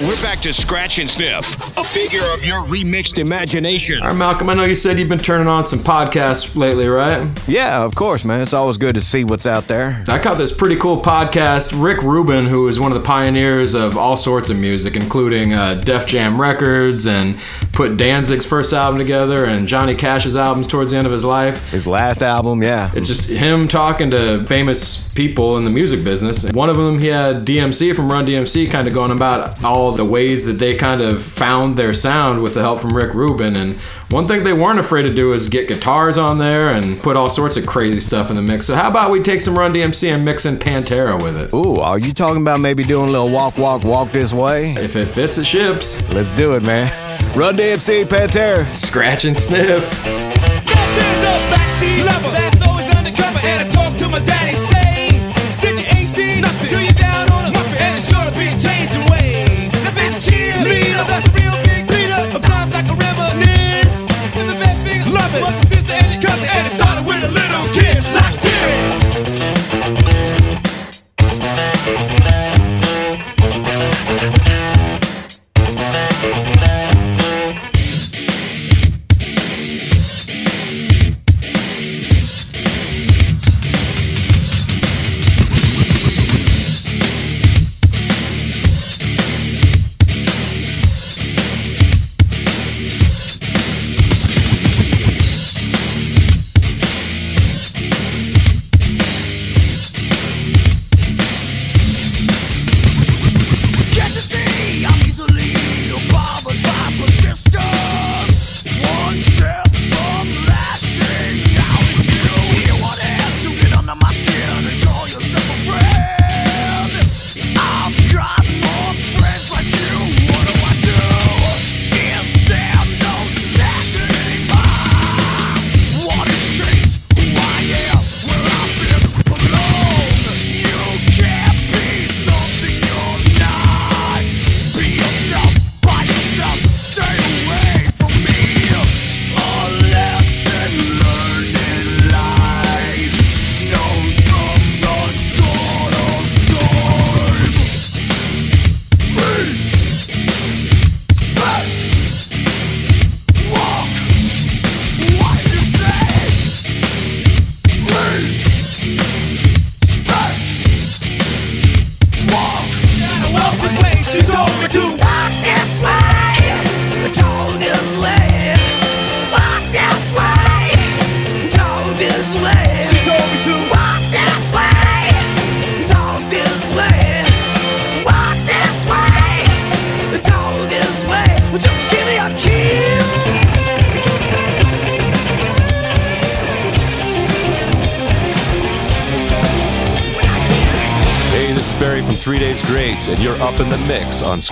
We're 0.01 0.21
back 0.23 0.41
to 0.41 0.53
Scratch 0.53 0.99
and 0.99 1.09
Sniff, 1.09 1.79
a 1.79 1.85
figure 1.85 2.21
of 2.35 2.45
your 2.45 2.63
remixed 2.63 3.21
imagination. 3.21 4.03
All 4.03 4.09
right, 4.09 4.17
Malcolm, 4.17 4.51
I 4.51 4.55
know 4.55 4.65
you 4.65 4.75
said 4.75 4.99
you've 4.99 5.09
been 5.09 5.21
turning 5.21 5.47
on 5.47 5.69
some 5.69 5.79
podcasts 5.79 6.57
lately, 6.57 6.89
right? 6.89 7.31
Yeah, 7.47 7.81
of 7.85 7.95
course, 7.95 8.25
man. 8.25 8.41
It's 8.41 8.53
always 8.53 8.77
good 8.77 8.97
to 8.97 9.01
see 9.01 9.23
what's 9.23 9.47
out 9.47 9.69
there. 9.69 10.03
I 10.09 10.19
caught 10.19 10.37
this 10.37 10.55
pretty 10.55 10.77
cool 10.77 11.01
podcast. 11.01 11.81
Rick 11.81 12.03
Rubin, 12.03 12.45
who 12.45 12.67
is 12.67 12.81
one 12.81 12.91
of 12.91 13.01
the 13.01 13.07
pioneers 13.07 13.75
of 13.75 13.97
all 13.97 14.17
sorts 14.17 14.51
of 14.51 14.59
music, 14.59 14.97
including 14.97 15.55
uh, 15.55 15.75
Def 15.75 16.07
Jam 16.07 16.41
Records 16.41 17.07
and 17.07 17.39
put 17.73 17.97
Danzig's 17.97 18.45
first 18.45 18.73
album 18.73 18.99
together 18.99 19.45
and 19.45 19.65
Johnny 19.65 19.95
Cash's 19.95 20.35
albums 20.35 20.67
towards 20.67 20.91
the 20.91 20.97
end 20.99 21.07
of 21.07 21.13
his 21.13 21.25
life. 21.25 21.71
His 21.71 21.87
last 21.87 22.21
album, 22.21 22.65
yeah. 22.65 22.91
It's 22.97 23.07
just 23.07 23.31
him 23.31 23.69
talking 23.69 24.11
to 24.11 24.45
famous 24.47 25.09
people 25.15 25.57
in 25.57 25.63
the 25.65 25.71
music 25.71 26.03
business. 26.03 26.51
One 26.53 26.69
of 26.69 26.77
them, 26.77 26.99
he 26.99 27.07
had 27.07 27.47
DMC 27.47 27.95
from 27.95 28.11
Run 28.11 28.27
DMC 28.27 28.69
kind 28.73 28.89
of 28.89 28.93
going 28.93 29.13
about 29.13 29.63
all 29.63 29.84
the 29.93 30.05
ways 30.05 30.45
that 30.47 30.55
they 30.55 30.77
kind 30.77 31.01
of 31.01 31.23
found 31.23 31.77
their 31.77 31.93
sound 31.93 32.43
with 32.43 32.55
the 32.55 32.61
help 32.61 32.81
from 32.81 32.97
Rick 32.97 33.15
Rubin. 33.15 33.57
And 33.57 33.77
one 34.11 34.27
thing 34.27 34.45
they 34.45 34.53
weren't 34.53 34.79
afraid 34.79 35.03
to 35.03 35.13
do 35.13 35.33
is 35.33 35.49
get 35.49 35.69
guitars 35.69 36.19
on 36.19 36.39
there 36.39 36.71
and 36.71 37.03
put 37.03 37.17
all 37.17 37.31
sorts 37.31 37.57
of 37.57 37.67
crazy 37.67 38.01
stuff 38.01 38.31
in 38.31 38.37
the 38.37 38.43
mix. 38.43 38.67
So 38.67 38.75
how 38.75 38.89
about 38.89 39.11
we 39.11 39.23
take 39.23 39.41
some 39.41 39.59
Run 39.59 39.73
DMC 39.73 40.13
and 40.13 40.25
mix 40.25 40.47
in 40.47 40.57
Pantera 40.57 41.21
with 41.23 41.37
it? 41.37 41.53
Ooh, 41.53 41.77
are 41.77 41.99
you 41.99 42.13
talking 42.13 42.43
about 42.43 42.61
maybe 42.61 42.85
doing 42.85 43.09
a 43.09 43.13
little 43.13 43.31
walk, 43.31 43.59
walk, 43.59 43.85
walk 43.85 44.13
this 44.13 44.33
way? 44.33 44.73
If 44.73 44.97
it 44.97 45.07
fits, 45.07 45.39
it 45.39 45.45
ships. 45.45 46.01
Let's 46.13 46.31
do 46.31 46.55
it, 46.55 46.63
man. 46.63 46.91
Run 47.37 47.57
DMC, 47.57 48.05
Pantera. 48.05 48.69
Scratch 48.71 49.25
and 49.25 49.39
sniff. 49.39 50.24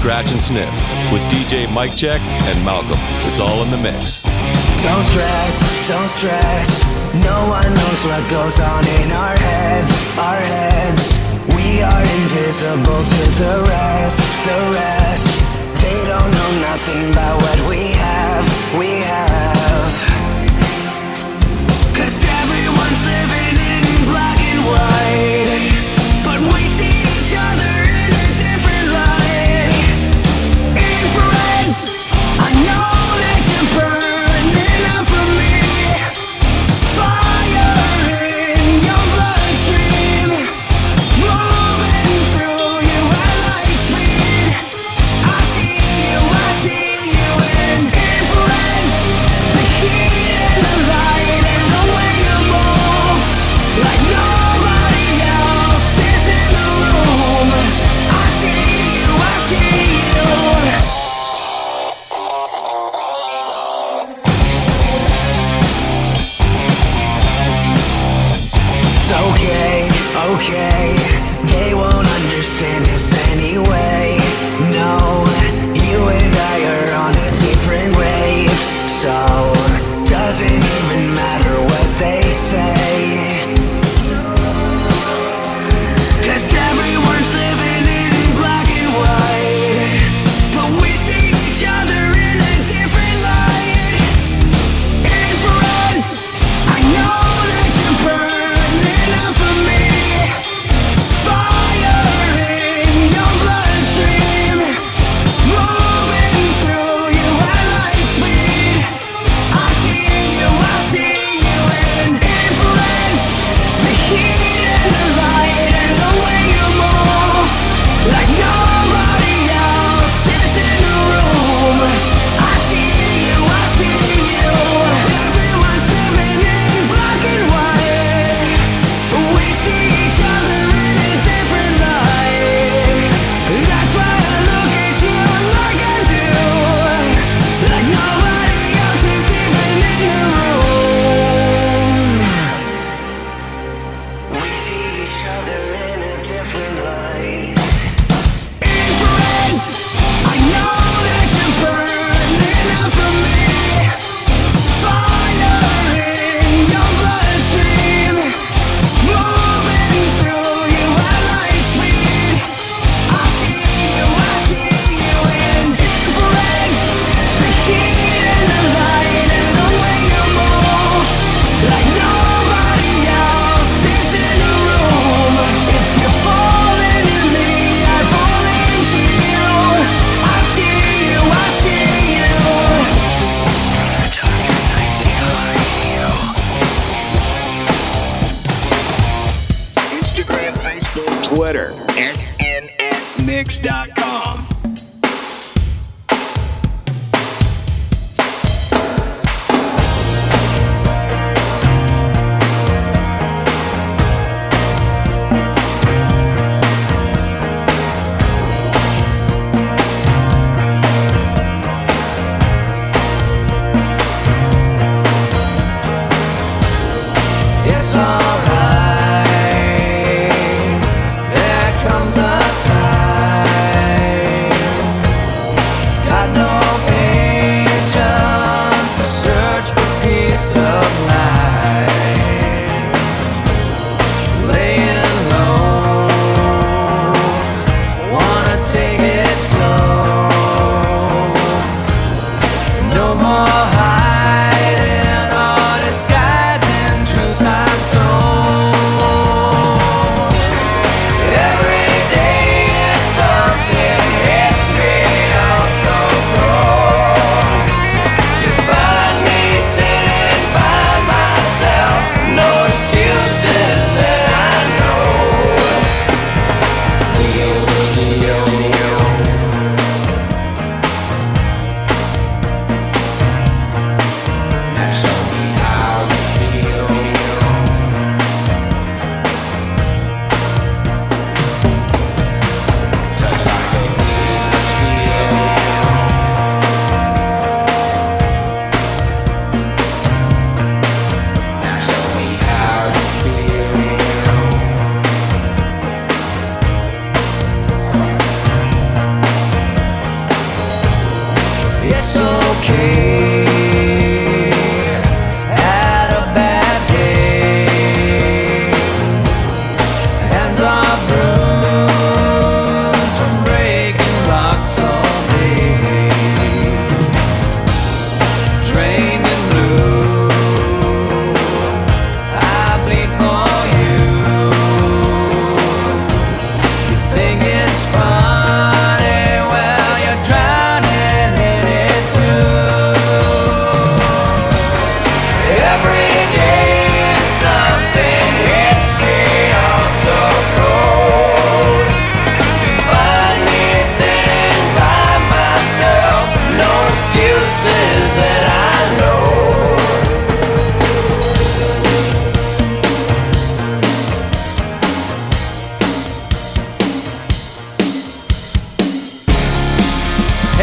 Scratch 0.02 0.32
and 0.32 0.40
Sniff 0.40 0.68
with 1.12 1.22
DJ 1.30 1.72
Mike 1.72 1.94
Check 1.94 2.20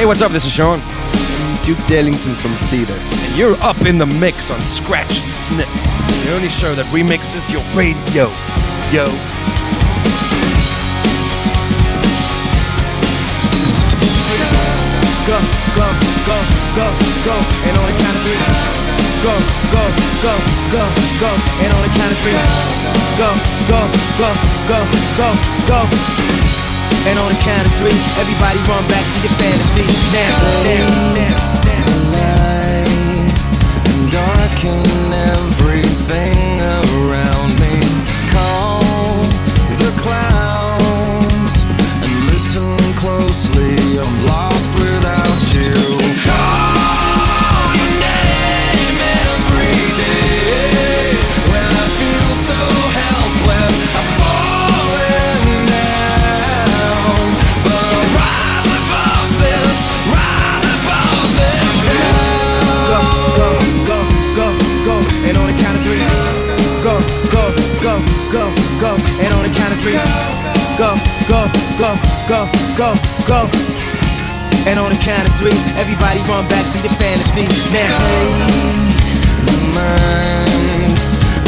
what's 0.10 0.24
up? 0.24 0.32
This 0.32 0.48
is 0.48 0.52
Shaun. 0.52 0.80
Duke 1.64 1.78
Dellington 1.86 2.34
from 2.34 2.54
Seether. 2.66 2.98
And 2.98 3.38
you're 3.38 3.54
up 3.62 3.80
in 3.86 4.00
the 4.00 4.08
mix 4.08 4.50
on 4.50 4.60
Scratch 4.62 5.22
and 5.22 5.32
Sniff, 5.32 5.70
the 6.26 6.34
only 6.34 6.50
show 6.50 6.74
that 6.74 6.90
remixes 6.90 7.46
your 7.54 7.62
radio. 7.78 8.26
Yo. 8.90 9.06
Go, 15.30 15.38
go, 15.78 15.88
go, 16.26 16.38
go, 16.74 16.88
go, 17.30 17.36
and 17.70 17.78
on 17.78 17.86
the 17.86 17.94
count 18.02 18.18
of 18.18 18.26
three. 18.26 18.42
Go, 19.22 19.38
go, 19.70 19.84
go, 20.26 20.34
go, 20.74 20.84
go, 21.22 21.32
and 21.62 21.70
on 21.70 21.82
the 21.86 21.92
count 21.94 22.10
of 22.10 22.20
three. 22.26 22.34
Go, 23.14 23.30
go, 23.70 23.82
go, 24.18 24.30
go, 24.74 24.80
go, 25.22 25.30
go. 25.70 26.49
And 27.08 27.18
on 27.18 27.32
the 27.32 27.40
count 27.40 27.66
of 27.66 27.74
three, 27.80 27.96
everybody 28.20 28.60
run 28.68 28.84
back 28.88 29.06
to 29.06 29.18
your 29.24 29.34
fantasy. 29.40 29.88
Now, 30.12 30.36
now, 30.68 31.16
now, 31.16 31.38
now. 32.12 32.50
darken 34.12 34.84
everything 35.14 36.60
around 36.62 37.39
Go, 70.80 70.96
go, 71.28 71.44
go, 71.78 71.92
go, 72.30 72.48
go, 72.78 72.96
go. 73.28 73.50
And 74.66 74.80
on 74.80 74.94
the 74.94 75.00
count 75.04 75.28
of 75.28 75.36
three, 75.36 75.52
everybody 75.76 76.22
run 76.32 76.48
back 76.48 76.64
to 76.72 76.80
your 76.80 76.94
fantasy. 76.96 77.44
Now, 77.76 78.00
mind. 79.76 80.96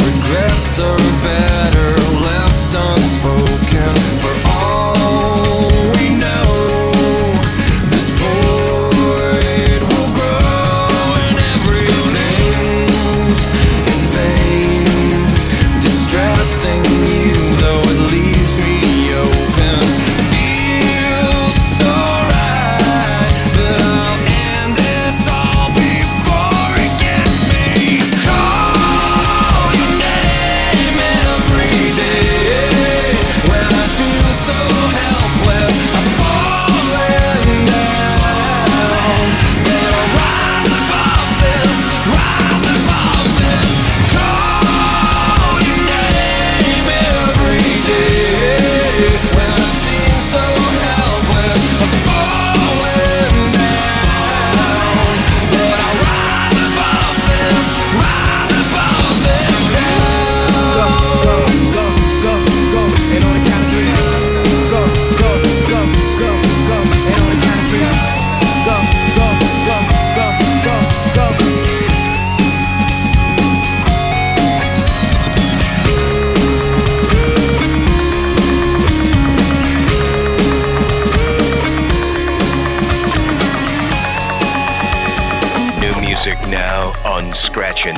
Regrets 0.04 0.78
are 0.80 0.98
better 1.24 1.96
left 2.20 2.74
unspoken. 2.76 4.41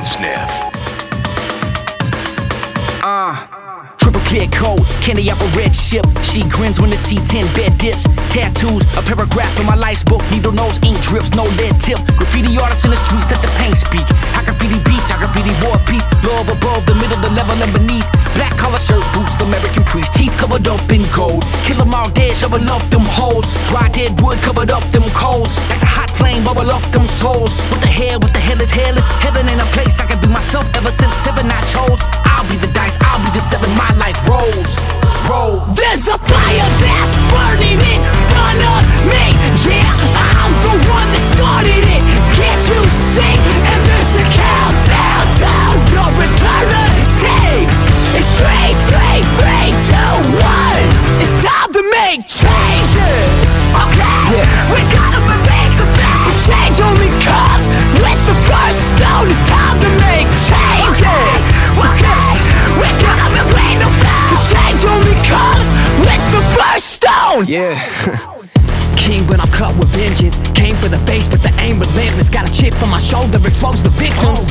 Sniff. 0.05 0.61
Uh, 3.01 3.33
triple 3.97 4.21
clear 4.21 4.47
coat, 4.47 4.79
candy 5.01 5.29
apple 5.31 5.47
red 5.57 5.73
ship. 5.73 6.05
She 6.21 6.43
grins 6.47 6.79
when 6.79 6.91
the 6.91 6.95
C10 6.95 7.49
bed 7.55 7.77
dips. 7.79 8.03
Tattoos, 8.29 8.83
a 8.95 9.01
paragraph 9.01 9.59
in 9.59 9.65
my 9.65 9.73
life's 9.73 10.03
book. 10.03 10.21
Needle 10.29 10.51
nose, 10.51 10.77
ink 10.85 11.01
drips, 11.01 11.31
no 11.31 11.43
lead 11.57 11.79
tip. 11.79 11.97
Graffiti 12.17 12.55
artists 12.57 12.85
in 12.85 12.91
the 12.91 12.97
streets, 12.97 13.29
let 13.31 13.41
the 13.41 13.49
paint 13.57 13.77
speak. 13.77 14.05
I 14.37 14.43
graffiti 14.45 14.77
beats, 14.85 15.09
I 15.09 15.17
graffiti 15.17 15.53
war 15.65 15.77
peace. 15.89 16.05
Love 16.23 16.49
above, 16.49 16.85
the 16.85 16.93
middle, 16.93 17.17
the 17.17 17.31
level, 17.31 17.57
and 17.57 17.73
beneath. 17.73 18.05
Black 18.35 18.55
collar 18.57 18.79
shirt, 18.79 19.03
boots, 19.11 19.41
American 19.41 19.83
priest. 19.83 20.13
Teeth 20.13 20.37
covered 20.37 20.67
up 20.67 20.85
in 20.91 21.09
gold. 21.11 21.43
Kill 21.65 21.81
'em 21.81 21.93
all 21.95 22.09
dead, 22.11 22.37
shovel 22.37 22.61
up 22.69 22.87
them 22.91 23.05
holes. 23.05 23.45
Dry 23.65 23.89
dead 23.89 24.21
wood 24.21 24.41
covered 24.43 24.69
up 24.69 24.85
them 24.91 25.09
coals. 25.17 25.55
That's 25.67 25.81
a 25.81 25.91
hot 25.97 26.04
flame, 26.25 26.43
bubble 26.43 26.69
up 26.71 26.83
them 26.91 27.07
souls. 27.07 27.59
What 27.69 27.81
the 27.81 27.87
hell, 27.87 28.19
what 28.19 28.33
the 28.33 28.39
hell 28.39 28.59
is 28.61 28.71
hell? 28.71 28.97
If 28.97 29.05
heaven 29.21 29.47
ain't 29.47 29.61
a 29.61 29.69
place 29.77 29.99
I 29.99 30.05
can 30.09 30.19
be 30.19 30.27
myself 30.27 30.65
ever 30.73 30.89
since 30.89 31.15
seven 31.17 31.45
I 31.51 31.61
chose. 31.69 32.01
I'll 32.25 32.47
be 32.49 32.57
the 32.57 32.71
dice, 32.73 32.97
I'll 33.01 33.21
be 33.21 33.29
the 33.29 33.43
seven 33.51 33.69
my 33.77 33.91
life 33.93 34.17
rolls. 34.25 34.73
Roll. 35.29 35.61
There's 35.77 36.07
a 36.07 36.17
fire 36.17 36.69
that's 36.81 37.13
burning 37.29 37.79
in 37.93 38.01
front 38.31 38.61
of 38.73 38.81
me. 39.11 39.25
Yeah, 39.69 39.85
I'm 40.33 40.53
the 40.65 40.73
one 40.97 41.07
that 41.13 41.25
started 41.35 41.83
it. 41.95 42.03
Can't 42.37 42.63
you 42.73 42.81
see? 42.89 43.35
And 43.69 43.79
there's 43.85 44.13
a 44.17 44.25
countdown 44.33 45.25
to 45.41 45.53
your 45.93 46.11
eternity. 46.25 47.69
It's 48.17 48.31
three, 48.39 48.71
three, 48.89 49.21
three, 49.37 49.69
two, 49.89 50.13
one. 50.41 50.85
It's 51.21 51.35
time 51.45 51.71
to 51.77 51.83
make 52.01 52.21
changes. 52.25 53.29
Okay, 53.77 54.25
we 54.73 54.81
make 54.81 54.89
some 54.91 54.95
The 54.95 55.04
change 56.45 56.77
only 56.79 57.09
comes 57.25 57.69
with 57.97 58.19
the 58.29 58.37
first 58.45 58.93
stone. 58.93 59.25
It's 59.33 59.41
time 59.49 59.79
to 59.81 59.89
make 60.05 60.29
changes. 60.45 61.41
Okay, 61.73 62.29
we 62.77 62.87
gotta 63.01 63.43
make 63.49 63.79
no 63.81 63.89
The 63.89 64.39
change 64.53 64.85
only 64.85 65.17
comes 65.25 65.73
with 66.05 66.23
the 66.29 66.41
first 66.53 67.01
stone. 67.01 67.45
Yeah. 67.47 68.31
king, 69.05 69.25
but 69.25 69.39
I'm 69.39 69.51
cut 69.53 69.77
with 69.77 69.89
vengeance. 69.89 70.35
Came 70.57 70.75
for 70.81 70.89
the 70.89 70.97
face, 71.05 71.27
but 71.27 71.41
the 71.45 71.53
aim 71.61 71.79
relentless. 71.79 72.29
Got 72.29 72.49
a 72.49 72.51
chip 72.51 72.73
on 72.81 72.89
my 72.89 72.99
shoulder, 72.99 73.37
expose 73.45 73.83
the 73.83 73.93
victims. 73.93 74.41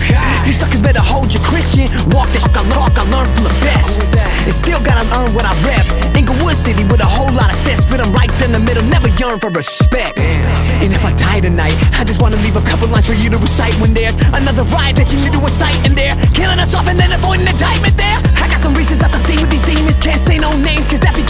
You 0.47 0.55
suckers 0.55 0.81
better 0.81 1.03
hold 1.03 1.35
your 1.35 1.43
Christian. 1.43 1.91
Walk 2.15 2.31
this 2.31 2.47
fuck 2.47 2.57
I 2.57 2.63
walk, 2.79 2.95
I 2.97 3.05
learn 3.11 3.27
from 3.35 3.45
the 3.45 3.57
best. 3.67 3.99
And 4.47 4.55
still 4.55 4.81
gotta 4.81 5.05
learn 5.11 5.35
what 5.35 5.45
I 5.45 5.53
rep. 5.67 5.85
Inglewood 6.15 6.57
City 6.57 6.85
with 6.85 7.01
a 7.01 7.11
whole 7.17 7.33
lot 7.33 7.51
of 7.51 7.59
steps, 7.59 7.85
but 7.85 8.01
I'm 8.01 8.13
right 8.13 8.31
in 8.43 8.53
the 8.53 8.61
middle, 8.61 8.85
never 8.85 9.09
yearn 9.21 9.41
for 9.41 9.51
respect. 9.51 10.19
And 10.19 10.93
if 10.93 11.05
I 11.05 11.13
die 11.17 11.41
tonight, 11.41 11.75
I 11.99 12.05
just 12.05 12.23
wanna 12.23 12.37
leave 12.37 12.57
a 12.57 12.63
couple 12.63 12.87
lines 12.89 13.07
for 13.07 13.15
you 13.15 13.29
to 13.31 13.39
recite 13.39 13.75
when 13.81 13.93
there's 13.93 14.17
another 14.39 14.63
riot 14.71 14.97
that 14.97 15.11
you 15.13 15.19
need 15.19 15.33
to 15.33 15.43
incite 15.43 15.79
in 15.85 15.95
there. 15.95 16.15
Killing 16.33 16.61
us 16.61 16.75
off 16.75 16.87
and 16.87 16.99
then 16.99 17.11
avoiding 17.13 17.49
indictment 17.49 17.97
there. 17.97 18.19
I 18.39 18.47
got 18.49 18.63
some 18.63 18.75
reasons 18.75 19.01
not 19.01 19.11
to 19.13 19.21
stay 19.27 19.37
with 19.37 19.51
these 19.51 19.67
demons. 19.67 19.99
Can't 19.99 20.21
say 20.21 20.39
no 20.39 20.57
names, 20.57 20.87
cause 20.87 21.01
that 21.01 21.15
be 21.17 21.23
them. 21.23 21.24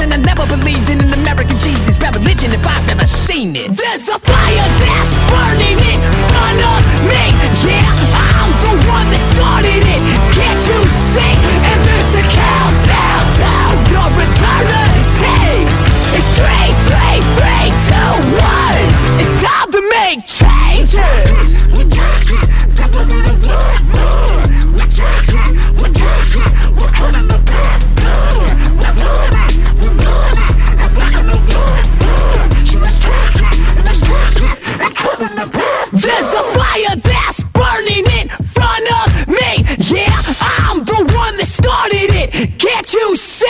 And 0.00 0.14
I 0.14 0.16
never 0.16 0.46
believed 0.46 0.88
in 0.88 0.98
an 1.00 1.12
American 1.12 1.58
Jesus. 1.58 1.98
Bad 1.98 2.16
religion 2.16 2.52
if 2.52 2.66
I've 2.66 2.88
ever 2.88 3.06
seen 3.06 3.54
it. 3.54 3.68
There's 3.76 4.08
a 4.08 4.18
fire 4.18 4.68
that's 4.80 5.12
burning 5.28 5.76
in 5.76 6.00
front 6.32 6.60
of 6.64 6.80
me. 7.04 7.24
Yeah, 7.68 7.84
I'm 8.16 8.50
the 8.64 8.72
one 8.88 9.06
that 9.12 9.20
started 9.20 9.84
it. 9.84 10.00
Can't 10.32 10.62
you 10.64 10.80
see? 10.88 11.36
And 11.68 11.78
there's 11.84 12.12
a 12.16 12.24
countdown 12.32 13.24
to 13.38 13.52
your 13.92 14.08
eternity. 14.24 15.68
It's 16.16 16.28
three, 16.32 16.72
three, 16.88 17.20
three, 17.36 17.68
two, 17.86 18.12
one. 18.40 18.84
It's 19.20 19.36
time 19.44 19.68
to 19.68 19.80
make 19.84 20.24
changes. 20.24 21.60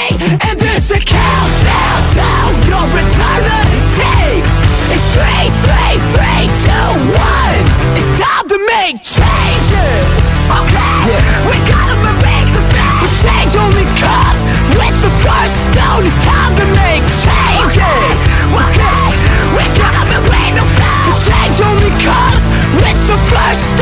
You? 0.09 0.39
And 0.49 0.57
there's 0.61 0.91
a 0.91 1.01
countdown 1.01 2.01
to 2.17 2.29
your 2.69 2.87
eternity. 2.89 4.43
It's 4.91 5.07
three, 5.15 5.47
three, 5.65 5.97
three, 6.15 6.45
two, 6.65 6.91
one. 7.15 7.61
It's 7.99 8.11
time 8.19 8.47
to 8.49 8.59
make 8.79 9.03
changes. 9.05 10.05
Okay, 10.51 10.99
we 11.47 11.57
gotta 11.69 11.97
make 12.25 12.49
some 12.51 12.67
things. 12.75 12.99
But 13.03 13.13
change 13.23 13.53
only 13.55 13.87
comes 13.99 14.43
with 14.75 14.97
the 15.05 15.13
first 15.23 15.71
stone. 15.71 16.03
It's 16.07 16.19
time 16.25 16.55
to 16.59 16.67
make 16.75 17.05
changes. 17.15 18.17
Okay, 18.51 19.07
we 19.55 19.65
gotta 19.79 20.19
make 20.27 20.55
no 20.59 20.65
The 20.67 21.15
change 21.23 21.59
only 21.63 21.93
comes 22.03 22.51
with 22.83 22.99
the 23.07 23.19
first 23.31 23.63
stone. 23.69 23.80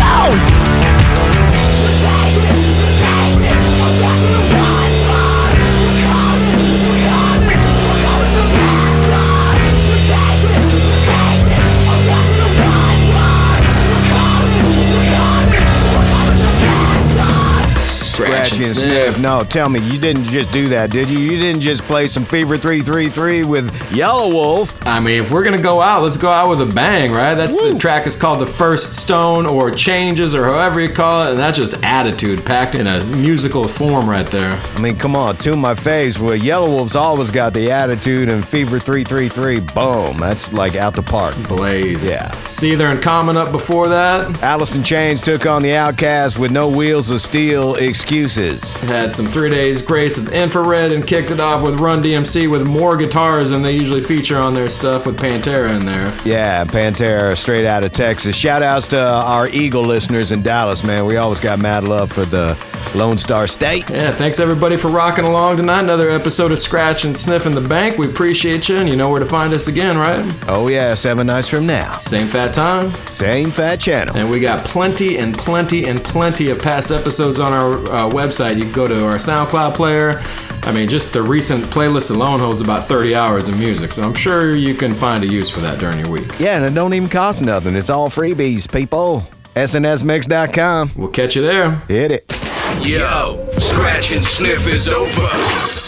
Sniff. 18.79 19.21
No, 19.21 19.45
tell 19.45 19.69
me, 19.69 19.81
you 19.81 19.99
didn't 19.99 20.25
just 20.25 20.51
do 20.51 20.69
that, 20.69 20.91
did 20.91 21.11
you? 21.11 21.19
You 21.19 21.39
didn't 21.39 21.61
just 21.61 21.83
play 21.85 22.07
some 22.07 22.25
Fever 22.25 22.57
333 22.57 23.45
with 23.45 23.71
Yelawolf. 23.91 24.87
I 24.87 25.01
mean, 25.01 25.23
if 25.23 25.31
we're 25.31 25.45
gonna 25.45 25.61
go 25.61 25.81
out, 25.81 26.03
let's 26.03 26.17
go 26.17 26.31
out 26.31 26.49
with 26.49 26.61
a 26.61 26.67
bang, 26.67 27.13
right? 27.13 27.35
That's 27.35 27.57
the 27.57 27.79
track 27.79 28.07
is 28.07 28.17
called 28.17 28.41
The 28.41 28.47
First 28.47 28.97
Stone 28.97 29.47
or 29.47 29.71
Changes 29.71 30.35
or 30.35 30.45
however 30.45 30.81
you 30.81 30.93
call 30.93 31.27
it, 31.27 31.31
and 31.31 31.39
that's 31.39 31.57
just 31.57 31.75
attitude 31.83 32.45
packed 32.45 32.75
in 32.75 32.87
a 32.87 33.05
musical 33.05 33.67
form 33.69 34.09
right 34.09 34.31
there. 34.31 34.53
I 34.75 34.81
mean, 34.81 34.97
come 34.97 35.17
on, 35.17 35.37
to 35.39 35.57
my 35.57 35.75
face. 35.75 36.19
Well, 36.19 36.39
Yelawolf's 36.39 36.97
always 36.97 37.31
got 37.31 37.55
the 37.55 37.71
attitude, 37.71 38.29
and 38.29 38.47
Fever 38.47 38.79
333, 38.79 39.61
boom, 39.61 40.19
that's 40.19 40.53
like 40.53 40.77
out 40.77 40.95
the 40.95 41.03
park. 41.03 41.37
Blaze. 41.49 42.03
Yeah. 42.03 42.31
Seether 42.45 42.91
and 42.91 43.03
Common 43.03 43.37
up 43.37 43.53
before 43.53 43.89
that. 43.89 44.43
Alice 44.43 44.75
in 44.75 44.83
Chains 44.83 45.23
took 45.23 45.47
on 45.47 45.63
the 45.63 45.71
OutKast 45.71 46.39
with 46.39 46.51
no 46.51 46.69
wheels 46.69 47.11
of 47.11 47.21
steel 47.21 47.77
excuses. 47.77 48.68
Had 48.75 49.13
some 49.13 49.27
three 49.27 49.51
days 49.51 49.83
grace 49.83 50.19
with 50.19 50.33
Infrared 50.33 50.93
and 50.93 51.07
kicked 51.07 51.31
it 51.31 51.41
off 51.41 51.63
with 51.63 51.79
Run 51.79 52.03
DMC 52.03 52.51
with 52.51 52.67
more 52.67 52.97
guitars 52.97 53.51
than 53.51 53.63
they 53.63 53.73
usually 53.73 54.01
feature 54.01 54.39
on 54.39 54.55
their 54.55 54.69
stuff 54.69 55.07
with 55.07 55.17
Pantera 55.17 55.75
in 55.75 55.85
there. 55.85 56.17
Yeah, 56.25 56.65
Pantera, 56.65 57.37
straight 57.37 57.67
out 57.67 57.85
of 57.85 57.93
Texas. 57.93 58.37
Shout 58.37 58.63
outs 58.63 58.89
to 58.89 59.01
our 59.01 59.49
Eagle 59.49 59.83
listeners 59.83 60.33
in 60.33 60.43
Dallas, 60.43 60.85
man. 60.85 61.07
We 61.07 61.17
always 61.17 61.41
got 61.41 61.59
mad 61.59 61.85
love 61.85 62.11
for 62.13 62.25
the 62.25 62.59
Lone 62.95 63.19
Star 63.19 63.47
State. 63.47 63.89
Yeah, 63.91 64.13
thanks 64.13 64.41
everybody 64.41 64.77
for 64.77 64.89
rocking 64.89 65.25
along 65.25 65.57
tonight. 65.59 65.81
Another 65.81 66.11
episode 66.11 66.53
of 66.53 66.59
Scratch 66.59 67.05
and 67.05 67.17
Sniff 67.17 67.47
in 67.47 67.55
the 67.55 67.61
Bank. 67.61 67.99
We 67.99 68.09
appreciate 68.09 68.69
you, 68.69 68.77
and 68.77 68.89
you 68.89 68.97
know 68.97 69.11
where 69.11 69.21
to 69.21 69.27
find 69.27 69.53
us 69.55 69.69
again, 69.69 69.99
right? 69.99 70.35
Oh, 70.49 70.69
yeah, 70.69 70.95
seven 70.95 71.27
nights 71.27 71.49
from 71.49 71.67
now. 71.67 71.99
Same 71.99 72.29
fat 72.29 72.55
time. 72.55 72.93
Same 73.11 73.51
fat 73.51 73.81
channel. 73.81 74.17
And 74.17 74.31
we 74.31 74.41
got 74.41 74.65
plenty 74.65 75.19
and 75.19 75.37
plenty 75.37 75.87
and 75.87 76.03
plenty 76.03 76.51
of 76.51 76.61
past 76.61 76.91
episodes 76.91 77.39
on 77.41 77.53
our 77.53 77.75
uh, 77.75 78.11
website. 78.11 78.58
You 78.59 78.65
can 78.65 78.73
go 78.73 78.89
to 78.89 79.07
our 79.07 79.17
SoundCloud 79.17 79.75
player. 79.75 80.21
I 80.65 80.73
mean, 80.73 80.89
just 80.89 81.13
the 81.13 81.23
recent 81.23 81.67
playlist 81.67 82.11
alone 82.11 82.41
holds 82.41 82.61
about 82.61 82.87
30 82.87 83.15
hours 83.15 83.47
of 83.47 83.57
music, 83.57 83.93
so 83.93 84.03
I'm 84.03 84.15
sure 84.15 84.57
you 84.57 84.75
can 84.75 84.93
find 84.93 85.23
a 85.23 85.27
use 85.29 85.49
for 85.49 85.61
that 85.61 85.79
during 85.79 86.01
your 86.01 86.11
week. 86.11 86.29
Yeah, 86.41 86.57
and 86.57 86.65
it 86.65 86.75
don't 86.75 86.93
even 86.93 87.09
cost 87.09 87.41
nothing. 87.41 87.77
It's 87.77 87.89
all 87.89 88.11
freebies, 88.11 88.71
people. 88.71 89.25
SNSMix.com. 89.55 90.91
We'll 90.97 91.09
catch 91.09 91.37
you 91.37 91.43
there. 91.43 91.77
Hit 91.87 92.11
it. 92.11 92.33
Yo, 92.81 93.49
scratch 93.59 94.15
and 94.17 94.25
sniff 94.25 94.67
is 94.67 94.93
over. 94.93 95.88